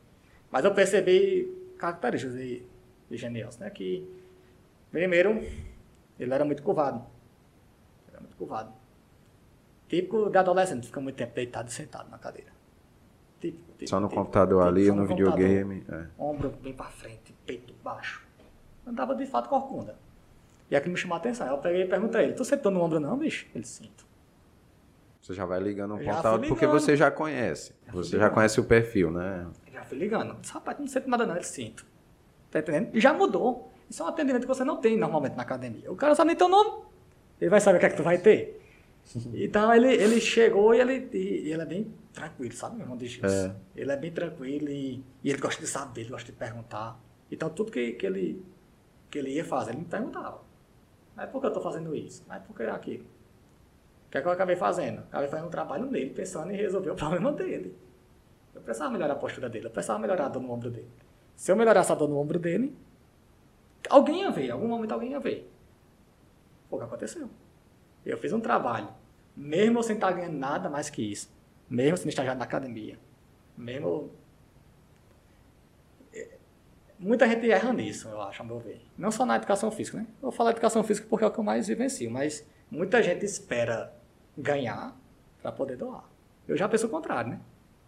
[0.51, 2.63] Mas eu percebi características de,
[3.09, 3.29] de
[3.59, 3.69] né?
[3.69, 4.07] Que,
[4.91, 5.41] primeiro,
[6.19, 7.05] ele era muito curvado.
[8.09, 8.71] Era muito curvado.
[9.87, 12.51] Típico de adolescente, fica muito tempo deitado e sentado na cadeira.
[13.39, 15.37] Típico, típico, Só no típico, computador ali, no computador.
[15.37, 15.85] videogame.
[15.89, 16.07] é.
[16.17, 18.25] Ombro bem pra frente, peito baixo.
[18.85, 19.95] Andava de fato corcunda.
[20.69, 21.47] E aquilo me chamou a atenção.
[21.47, 23.47] Eu peguei e perguntei a ele, tu sentou no ombro não, bicho?
[23.55, 24.05] Ele, sinto.
[25.21, 27.73] Você já vai ligando um Já ponto porque você já conhece.
[27.87, 29.45] fui Você já conhece o perfil, né?
[29.73, 30.39] Já fui ligando.
[30.39, 31.85] Disse, rapaz, não sinto nada não, ele sinto.
[32.49, 32.95] Tá entendendo?
[32.95, 33.71] E já mudou.
[33.89, 35.91] Isso é um atendimento que você não tem normalmente na academia.
[35.91, 36.85] O cara sabe nem teu nome.
[37.39, 38.61] Ele vai saber o que é que tu vai ter.
[39.33, 43.21] Então ele, ele chegou e ele, e ele é bem tranquilo, sabe, meu irmão de?
[43.23, 43.55] É.
[43.73, 46.99] Ele é bem tranquilo e, e ele gosta de saber, ele gosta de perguntar.
[47.31, 48.43] Então tudo que, que, ele,
[49.09, 50.41] que ele ia fazer, ele me perguntava.
[51.17, 52.23] Mas por que eu estou fazendo isso?
[52.27, 53.03] Mas por que aquilo?
[53.03, 54.99] O que é que eu acabei fazendo?
[54.99, 57.75] Acabei fazendo um trabalho nele, pensando em resolver o problema dele.
[58.53, 60.87] Eu precisava melhorar a postura dele, eu precisava melhorar a dor no ombro dele.
[61.35, 62.77] Se eu melhorasse a dor no ombro dele,
[63.89, 65.51] alguém ia ver, em algum momento alguém ia ver.
[66.69, 67.27] Foi o que aconteceu.
[68.05, 68.89] Eu fiz um trabalho,
[69.35, 71.29] mesmo sem estar ganhando nada mais que isso,
[71.67, 72.97] mesmo sendo estagiário na academia,
[73.57, 74.11] mesmo.
[76.99, 78.81] É, Muita gente erra nisso, eu acho, a meu ver.
[78.97, 80.05] Não só na educação física, né?
[80.17, 83.23] Eu vou falar educação física porque é o que eu mais vivencio, mas muita gente
[83.25, 83.93] espera
[84.37, 84.95] ganhar
[85.41, 86.03] para poder doar.
[86.47, 87.39] Eu já penso o contrário, né?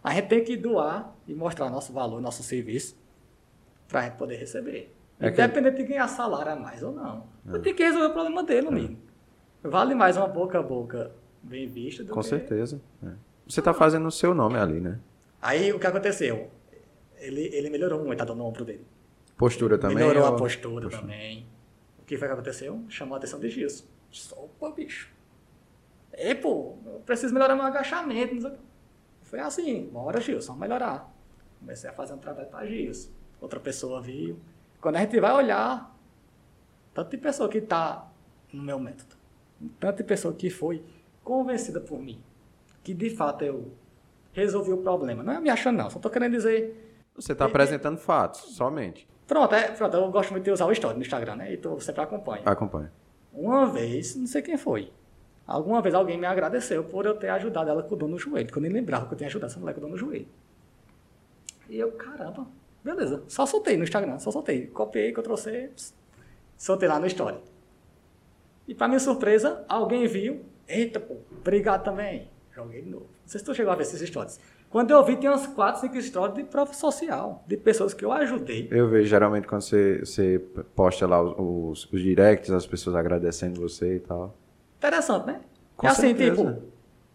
[0.02, 2.96] A gente tem que doar e mostrar nosso valor, nosso serviço,
[3.88, 4.94] para a gente poder receber.
[5.18, 7.26] É que- Independente de ganhar salário a mais ou não.
[7.46, 8.96] Eu tenho que resolver o problema dele, amigo.
[9.62, 11.10] Vale mais uma boca a boca
[11.42, 12.26] bem vista do Com que...
[12.28, 12.80] certeza.
[13.04, 13.10] é.
[13.46, 14.98] Você tá fazendo o seu nome ali, né?
[15.42, 16.48] Aí o que aconteceu?
[17.18, 18.86] Ele, ele melhorou muito a dor no ombro dele.
[19.40, 19.96] Postura também.
[19.96, 21.46] melhorou a ou- postura também.
[21.98, 22.84] O que foi que aconteceu?
[22.90, 23.84] Chamou a atenção de Gilson.
[24.36, 25.10] Opa, bicho.
[26.12, 28.52] Ei, pô, eu preciso melhorar meu agachamento.
[29.22, 31.10] Foi assim, bora, Gilson, vamos melhorar.
[31.58, 33.08] Comecei a fazer um trabalho para Gilson.
[33.40, 34.38] Outra pessoa viu.
[34.80, 35.96] Quando a gente vai olhar,
[36.92, 38.10] tanto de pessoa que está
[38.52, 39.14] no meu método,
[39.78, 40.84] tanto de pessoa que foi
[41.24, 42.20] convencida por mim,
[42.82, 43.72] que de fato eu
[44.32, 45.22] resolvi o problema.
[45.22, 45.88] Não é me achando, não.
[45.88, 46.76] Só estou querendo dizer
[47.14, 49.08] Você tá apresentando fatos, somente.
[49.30, 51.52] Pronto, é, pronto, eu gosto muito de usar o story no Instagram, né?
[51.52, 52.42] E tu sempre acompanha.
[52.44, 52.90] Acompanha.
[53.32, 54.90] Uma vez, não sei quem foi,
[55.46, 58.50] alguma vez alguém me agradeceu por eu ter ajudado ela com o dor no joelho,
[58.50, 60.26] que eu nem lembrava que eu tinha ajudado essa mulher com dor no joelho.
[61.68, 62.44] E eu, caramba,
[62.82, 64.66] beleza, só soltei no Instagram, só soltei.
[64.66, 65.94] Copiei, que eu trouxe, pss,
[66.56, 67.38] soltei lá no story.
[68.66, 72.28] E pra minha surpresa, alguém viu, eita, pô, obrigado também.
[72.52, 73.04] Joguei de novo.
[73.04, 74.40] Não sei se tu chegou a ver esses stories.
[74.70, 78.12] Quando eu vi, tem umas 4, 5 stories de prova social, de pessoas que eu
[78.12, 78.68] ajudei.
[78.70, 80.38] Eu vejo geralmente quando você, você
[80.76, 84.36] posta lá os, os, directs, as pessoas agradecendo você e tal.
[84.78, 85.40] Interessante, né?
[85.76, 86.56] Com e assim, tipo,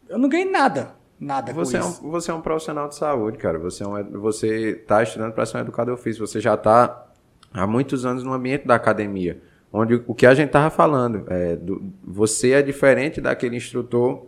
[0.09, 0.95] eu não ganhei nada.
[1.19, 2.05] Nada Você é, com isso.
[2.05, 3.57] um, você é um profissional de saúde, cara.
[3.59, 6.27] Você, é um, você tá estudando para ser um educador físico.
[6.27, 7.07] Você já tá
[7.53, 9.41] há muitos anos no ambiente da academia.
[9.71, 14.25] Onde o que a gente tava falando, é, do, você é diferente daquele instrutor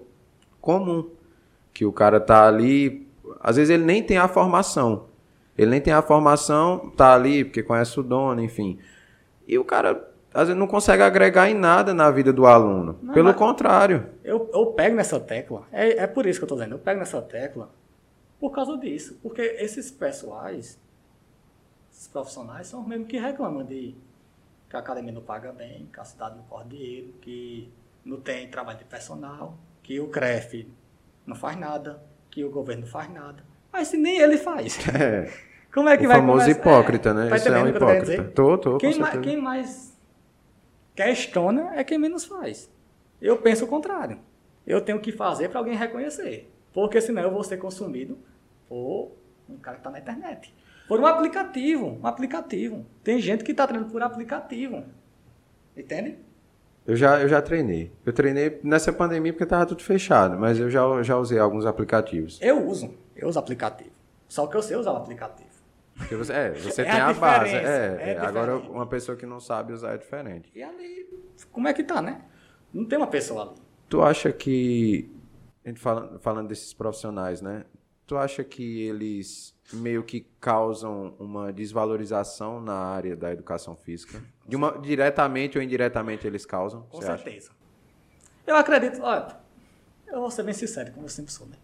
[0.62, 1.10] comum.
[1.74, 3.07] Que o cara tá ali.
[3.40, 5.06] Às vezes ele nem tem a formação.
[5.58, 8.78] Ele nem tem a formação, tá ali porque conhece o dono, enfim.
[9.48, 13.00] E o cara, às vezes, não consegue agregar em nada na vida do aluno.
[13.02, 14.08] mas- Pelo contrário.
[14.24, 17.00] Eu, eu pego nessa tecla, é, é por isso que eu tô dizendo, eu pego
[17.00, 17.70] nessa tecla
[18.40, 19.18] Por causa disso.
[19.24, 20.80] Porque esses pessoais,
[21.92, 23.96] esses profissionais, são os mesmos que reclamam de
[24.70, 27.72] que a academia não paga bem, que a cidade não corre dinheiro, que
[28.06, 30.68] não tem trabalho de personal, que o CREF
[31.26, 32.00] não faz nada,
[32.38, 33.44] que o governo não faz nada.
[33.74, 34.78] Mas se nem ele faz.
[34.94, 35.28] É.
[35.74, 36.60] Como é que o vai famoso começar?
[36.62, 37.30] hipócrita, É, né?
[37.30, 38.24] tá Isso é um hipócrita.
[38.36, 39.22] Tô, tô, Quem, mais, certeza.
[39.24, 40.00] quem mais
[40.96, 42.72] questiona é quem menos faz.
[43.22, 44.20] Eu penso o contrário.
[44.66, 46.52] Eu tenho que fazer para alguém reconhecer.
[46.74, 48.18] Porque senão eu vou ser consumido
[48.70, 49.12] por
[49.50, 50.54] um cara que está na internet.
[50.88, 52.00] Por um aplicativo.
[52.02, 52.86] Um aplicativo.
[53.04, 54.84] Tem gente que está treinando por aplicativo.
[55.76, 56.18] Entende?
[56.88, 57.92] Eu já, eu já treinei.
[58.06, 62.40] Eu treinei nessa pandemia porque tava tudo fechado, mas eu já, já usei alguns aplicativos.
[62.42, 62.94] Eu uso.
[63.14, 63.92] Eu uso aplicativo.
[64.30, 65.50] Só que eu sei usar o aplicativo.
[65.98, 67.54] Porque você, é, você É tem a a, base.
[67.54, 70.50] É, é é, agora, uma pessoa que não sabe usar é diferente.
[70.56, 71.10] E ali,
[71.52, 72.22] como é que tá, né?
[72.74, 73.56] Não tem uma pessoa ali.
[73.90, 75.12] Tu acha que,
[75.66, 77.66] a gente falando, falando desses profissionais, né?
[78.06, 84.22] Tu acha que eles meio que causam uma desvalorização na área da educação física?
[84.48, 86.84] De uma, diretamente ou indiretamente eles causam?
[86.84, 87.24] Com você acha?
[87.24, 87.52] certeza.
[88.46, 89.38] Eu acredito, olha,
[90.08, 91.58] eu vou ser bem sincero, como eu sempre sou, né?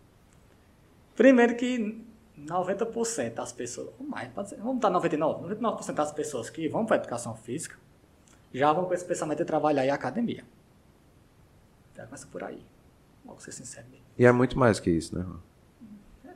[1.16, 2.04] Primeiro que
[2.38, 5.18] 90% das pessoas, ou mais, vamos dar 99%,
[5.60, 7.78] 99% das pessoas que vão para a educação física
[8.54, 10.43] já vão com esse pensamento de trabalhar em academia.
[11.95, 12.64] Já começa por aí.
[13.26, 13.88] Vamos ser sincero.
[13.89, 14.06] mesmo.
[14.18, 15.26] E é muito mais que isso, né?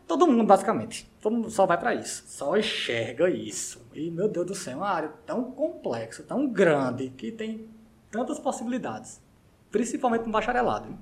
[0.08, 1.12] Todo mundo, basicamente.
[1.22, 2.24] Todo mundo só vai para isso.
[2.28, 3.86] Só enxerga isso.
[3.94, 7.70] E, meu Deus do céu, é uma área tão complexa, tão grande, que tem
[8.10, 9.22] tantas possibilidades.
[9.70, 10.88] Principalmente no bacharelado.
[10.88, 10.98] hein?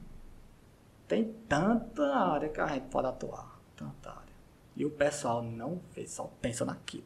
[1.08, 3.60] Tem tanta área que a gente pode atuar.
[3.76, 4.34] Tanta área.
[4.76, 7.06] E o pessoal não vê, só pensa naquilo.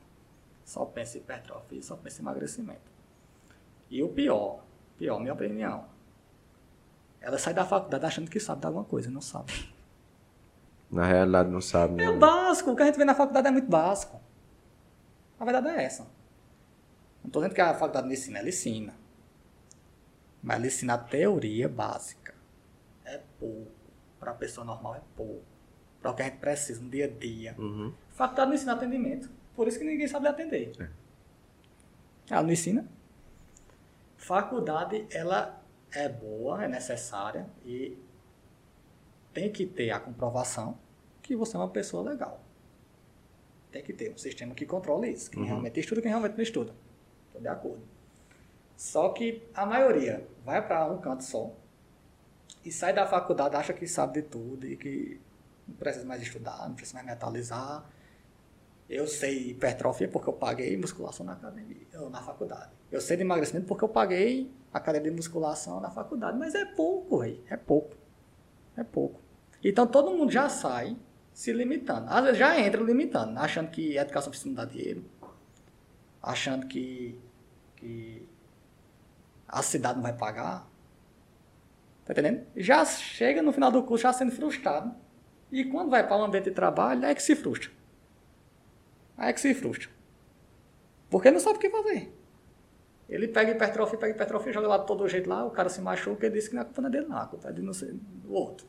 [0.64, 2.80] Só pensa em hipertrofia, só pensa em emagrecimento.
[3.90, 4.62] E o pior,
[4.98, 5.86] pior, minha opinião,
[7.20, 9.52] ela sai da faculdade achando que sabe de alguma coisa, não sabe.
[10.92, 12.06] Na realidade não sabe, né?
[12.06, 12.72] É básico.
[12.72, 14.20] O que a gente vê na faculdade é muito básico.
[15.40, 16.04] A verdade é essa.
[17.24, 18.94] Não estou dizendo que a faculdade não ensina, ela ensina.
[20.42, 22.34] Mas ela ensina a teoria básica.
[23.06, 23.72] É pouco.
[24.20, 25.44] Para a pessoa normal é pouco.
[26.02, 27.56] Para o que a gente precisa no dia a dia.
[27.58, 27.94] Uhum.
[28.12, 29.30] A faculdade não ensina atendimento.
[29.56, 30.72] Por isso que ninguém sabe atender.
[30.80, 30.90] É.
[32.34, 32.86] Ela não ensina.
[34.18, 35.62] Faculdade, ela
[35.92, 37.98] é boa, é necessária e
[39.40, 40.78] tem que ter a comprovação
[41.22, 42.44] que você é uma pessoa legal.
[43.72, 45.32] Tem que ter um sistema que controle isso.
[45.32, 46.74] Quem realmente estuda, quem realmente não estuda.
[47.28, 47.82] Estou de acordo.
[48.76, 51.54] Só que a maioria vai para um canto só
[52.66, 55.22] e sai da faculdade, acha que sabe de tudo e que
[55.68, 57.90] não precisa mais estudar, não precisa mais me atualizar.
[58.90, 62.72] Eu sei hipertrofia porque eu paguei musculação na academia, ou na faculdade.
[62.92, 66.38] Eu sei de emagrecimento porque eu paguei academia de musculação na faculdade.
[66.38, 67.42] Mas é pouco, véi.
[67.50, 67.96] É pouco.
[68.76, 69.29] É pouco.
[69.64, 70.96] Então todo mundo já sai
[71.34, 72.08] se limitando.
[72.10, 75.04] Às vezes já entra limitando, achando que a educação precisa dar dinheiro.
[76.22, 77.18] Achando que,
[77.76, 78.28] que
[79.48, 80.68] a cidade não vai pagar.
[82.06, 82.46] Tá entendendo?
[82.56, 84.94] Já chega no final do curso já sendo frustrado.
[85.52, 87.72] E quando vai para o ambiente de trabalho, é que se frustra.
[89.18, 89.90] Aí é que se frustra.
[91.10, 92.14] Porque não sabe o que fazer.
[93.10, 96.28] Ele pega hipertrofia, pega hipertrofia, joga lá de todo jeito lá, o cara se machuca
[96.28, 98.68] e disse que não é culpa dele, não, culpa é de não ser do outro.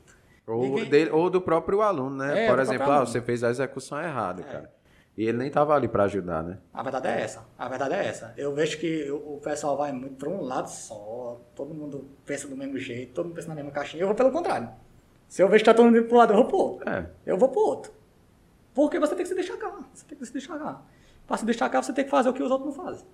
[0.51, 2.47] Ou, Ninguém- dele- ou do próprio aluno, né?
[2.47, 4.73] É, Por exemplo, ah, você fez a execução errada, cara.
[5.17, 6.59] E ele nem tava ali pra ajudar, né?
[6.73, 7.45] A verdade é essa.
[7.59, 8.33] A verdade é essa.
[8.37, 12.57] Eu vejo que o pessoal vai muito para um lado só, todo mundo pensa do
[12.57, 14.03] mesmo jeito, todo mundo pensa na mesma caixinha.
[14.03, 14.71] Eu vou pelo contrário.
[15.29, 16.89] Se eu vejo que está todo mundo indo para um lado, eu vou pro outro.
[16.89, 17.07] É.
[17.27, 17.93] Eu vou pro outro.
[18.73, 19.73] Porque você tem que se destacar.
[19.93, 20.87] Você tem que se destacar.
[21.27, 23.07] Para se destacar, você tem que fazer o que os outros não fazem.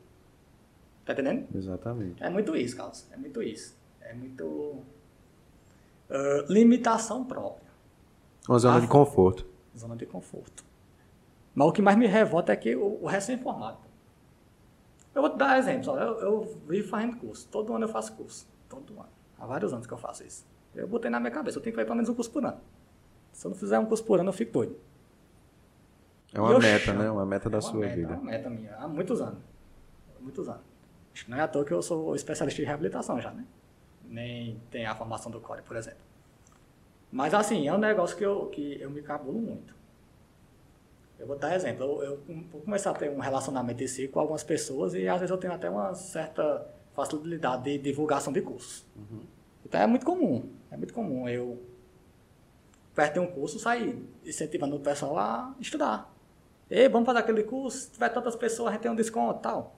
[1.05, 1.47] Tá entendendo?
[1.55, 2.23] Exatamente.
[2.23, 3.07] É muito isso, Carlos.
[3.13, 3.77] É muito isso.
[4.01, 4.83] É muito.
[6.11, 7.67] Ah, limitação própria.
[8.49, 8.81] Uma zona Ah.
[8.81, 9.47] de conforto.
[9.77, 10.65] Zona de conforto.
[11.55, 13.79] Mas o que mais me revolta é que o, o recém-formado.
[15.15, 15.87] Eu vou te dar exemplos.
[15.89, 17.49] Eu, eu vivo fazendo curso.
[17.49, 18.47] Todo ano eu faço curso.
[18.69, 19.09] Todo ano.
[19.39, 20.47] Há vários anos que eu faço isso.
[20.75, 21.59] Eu botei na minha cabeça.
[21.59, 22.61] Eu tenho que fazer pelo menos um curso por ano.
[23.33, 24.77] Se eu não fizer um curso por ano, eu fico doido.
[26.35, 27.11] É uma meta, chamo- né?
[27.11, 28.13] Uma meta da é uma sua meta, vida.
[28.13, 28.77] É uma meta minha.
[28.77, 29.39] Há muitos anos.
[30.19, 30.63] Há muitos anos.
[31.15, 33.45] Acho que não é à toa que eu sou especialista em reabilitação já, né?
[34.09, 36.01] Nem tem a formação do CORE, por exemplo.
[37.11, 39.75] Mas assim, é um negócio que eu, que eu me cabulo muito.
[41.19, 41.85] Eu vou dar exemplo.
[41.85, 45.21] Eu, eu vou começar a ter um relacionamento em si com algumas pessoas e às
[45.21, 48.85] vezes eu tenho até uma certa facilidade de divulgação de cursos.
[49.65, 50.51] Então é muito comum.
[50.71, 51.63] É muito comum eu
[52.95, 56.13] perto de um curso sair incentivando o pessoal a estudar.
[56.69, 59.77] Ei, vamos fazer aquele curso, se tiver tantas pessoas, a gente tem um desconto tal.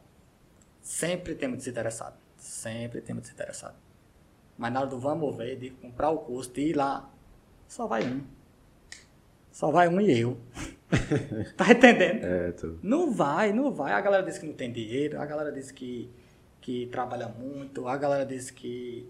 [0.80, 2.16] Sempre tem muito desinteressado.
[2.36, 3.74] Sempre tem muito desinteressado.
[4.58, 7.08] Mas na hora do vamos ver, de comprar o curso, de ir lá,
[7.68, 8.22] só vai um.
[9.52, 10.36] Só vai um e eu.
[11.56, 12.24] tá entendendo?
[12.24, 12.78] É, tu...
[12.82, 13.92] Não vai, não vai.
[13.92, 16.10] A galera diz que não tem dinheiro, a galera diz que,
[16.60, 19.08] que trabalha muito, a galera diz que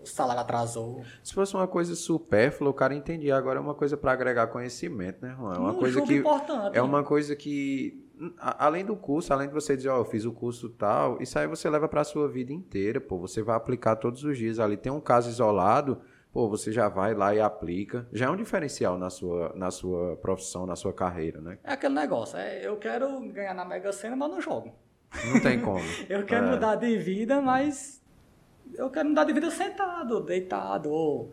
[0.00, 1.02] o salário atrasou.
[1.22, 3.36] Se fosse uma coisa supérflua, o cara entendia.
[3.36, 5.54] Agora é uma coisa para agregar conhecimento, né, Juan?
[5.54, 6.76] É uma Um coisa que importante.
[6.76, 7.99] é uma coisa que
[8.38, 11.46] além do curso, além de você dizer, ó, eu fiz o curso tal, isso aí
[11.46, 14.76] você leva para sua vida inteira, pô, você vai aplicar todos os dias ali.
[14.76, 16.00] Tem um caso isolado,
[16.32, 18.06] pô, você já vai lá e aplica.
[18.12, 21.58] Já é um diferencial na sua na sua profissão, na sua carreira, né?
[21.64, 24.72] É aquele negócio, é, eu quero ganhar na Mega Sena, mas não jogo.
[25.32, 25.80] Não tem como.
[26.08, 26.50] Eu quero É.
[26.52, 28.00] mudar de vida, mas
[28.74, 31.32] eu quero mudar de vida sentado, deitado, ou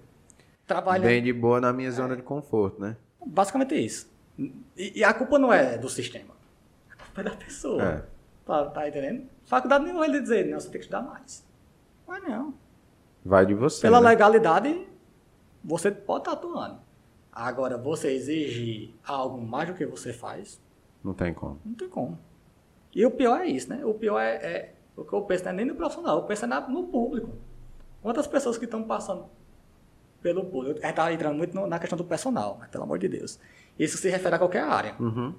[0.65, 1.05] trabalhando.
[1.05, 2.97] Bem de boa na minha zona de conforto, né?
[3.23, 4.11] Basicamente isso.
[4.75, 6.33] E, e a culpa não é do sistema.
[7.17, 7.83] A culpa é da pessoa.
[7.83, 8.03] É.
[8.45, 9.27] Tá, tá entendendo?
[9.45, 11.45] Faculdade nenhuma ele dizer, não, você tem que estudar mais.
[12.07, 12.53] Mas não.
[13.25, 13.81] Vai de você.
[13.81, 14.09] Pela né?
[14.09, 14.87] legalidade,
[15.63, 16.79] você pode estar atuando.
[17.31, 20.61] Agora, você exigir algo mais do que você faz,
[21.03, 21.59] Não tem como.
[21.65, 22.17] não tem como.
[22.95, 23.85] E o pior é isso, né?
[23.85, 26.45] O pior é, é o que eu penso não é nem no profissional, eu penso
[26.45, 27.29] é no público.
[28.01, 29.25] Quantas pessoas que estão passando
[30.21, 30.79] pelo público?
[30.79, 33.39] A gente está entrando muito no- na questão do personal, mas, pelo amor de Deus.
[33.77, 34.95] Isso se refere a qualquer área.
[34.99, 35.35] Uhum.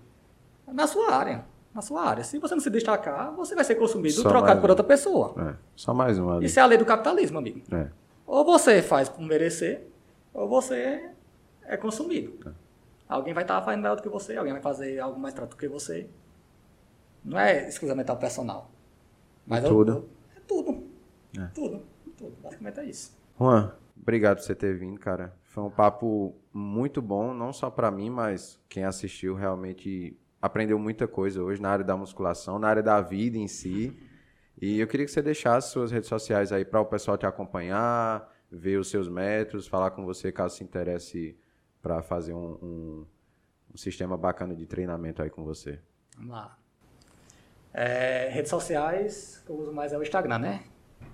[0.68, 1.44] Na sua área.
[1.74, 2.24] Na sua área.
[2.24, 5.34] Se você não se destacar, você vai ser consumido, Só trocado por outra pessoa.
[5.50, 5.56] É.
[5.76, 6.46] Só mais um ali.
[6.46, 7.62] Isso é a lei do capitalismo, amigo.
[7.72, 7.88] É.
[8.26, 9.86] Ou você faz por merecer,
[10.32, 11.10] ou você
[11.62, 12.54] é consumido.
[13.08, 15.56] Alguém vai estar fazendo melhor do que você, alguém vai fazer algo mais trato do
[15.56, 16.08] que você.
[17.24, 18.70] Não é exclusivamente o personal.
[19.46, 20.08] Mas é Tudo.
[20.36, 20.84] É tudo.
[21.38, 21.46] É.
[21.54, 21.82] Tudo.
[22.16, 22.36] Tudo.
[22.42, 23.16] Basicamente é isso.
[23.38, 25.34] Juan, obrigado por você ter vindo, cara.
[25.42, 31.06] Foi um papo muito bom, não só pra mim, mas quem assistiu realmente aprendeu muita
[31.08, 33.96] coisa hoje na área da musculação, na área da vida em si.
[34.60, 38.28] E eu queria que você deixasse suas redes sociais aí para o pessoal te acompanhar,
[38.50, 41.36] ver os seus métodos, falar com você caso se interesse
[41.80, 43.06] para fazer um, um-
[43.72, 45.78] um sistema bacana de treinamento aí com você.
[46.16, 46.56] Vamos lá.
[47.72, 50.64] É, redes sociais, que eu uso mais é o Instagram, né?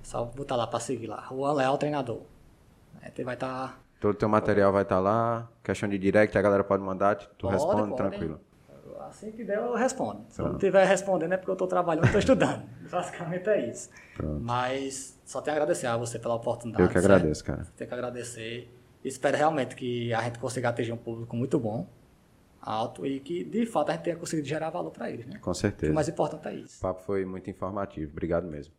[0.03, 1.27] Só botar lá pra seguir lá.
[1.29, 2.23] Juan Leal Treinador.
[3.03, 3.83] É, vai estar.
[4.01, 7.47] Todo o teu material vai estar lá, questão de direct, a galera pode mandar, tu
[7.47, 7.97] Pode, responde pode.
[7.97, 8.41] tranquilo.
[9.25, 10.25] Assim que der, eu respondo.
[10.29, 12.63] Se eu não estiver respondendo é porque eu estou trabalhando, estou estudando.
[12.91, 13.89] Basicamente é isso.
[14.17, 14.41] Pronto.
[14.45, 16.83] Mas só tenho a agradecer a você pela oportunidade.
[16.83, 17.05] Eu que certo?
[17.07, 17.67] agradeço, cara.
[17.77, 18.71] Tenho que agradecer.
[19.03, 21.89] Espero realmente que a gente consiga atingir um público muito bom,
[22.61, 25.27] alto, e que de fato a gente tenha conseguido gerar valor para eles.
[25.27, 25.39] Né?
[25.39, 25.93] Com O certeza.
[25.93, 26.81] mais importante é O isso.
[26.81, 28.13] papo foi muito informativo.
[28.13, 28.75] Obrigado mesmo.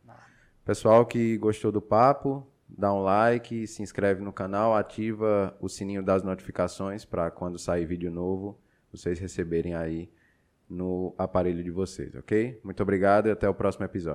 [0.63, 6.01] Pessoal que gostou do papo, dá um like, se inscreve no canal, ativa o sininho
[6.03, 8.59] das notificações para quando sair vídeo novo,
[8.91, 10.09] vocês receberem aí
[10.69, 12.59] no aparelho de vocês, ok?
[12.63, 14.13] Muito obrigado e até o próximo episódio.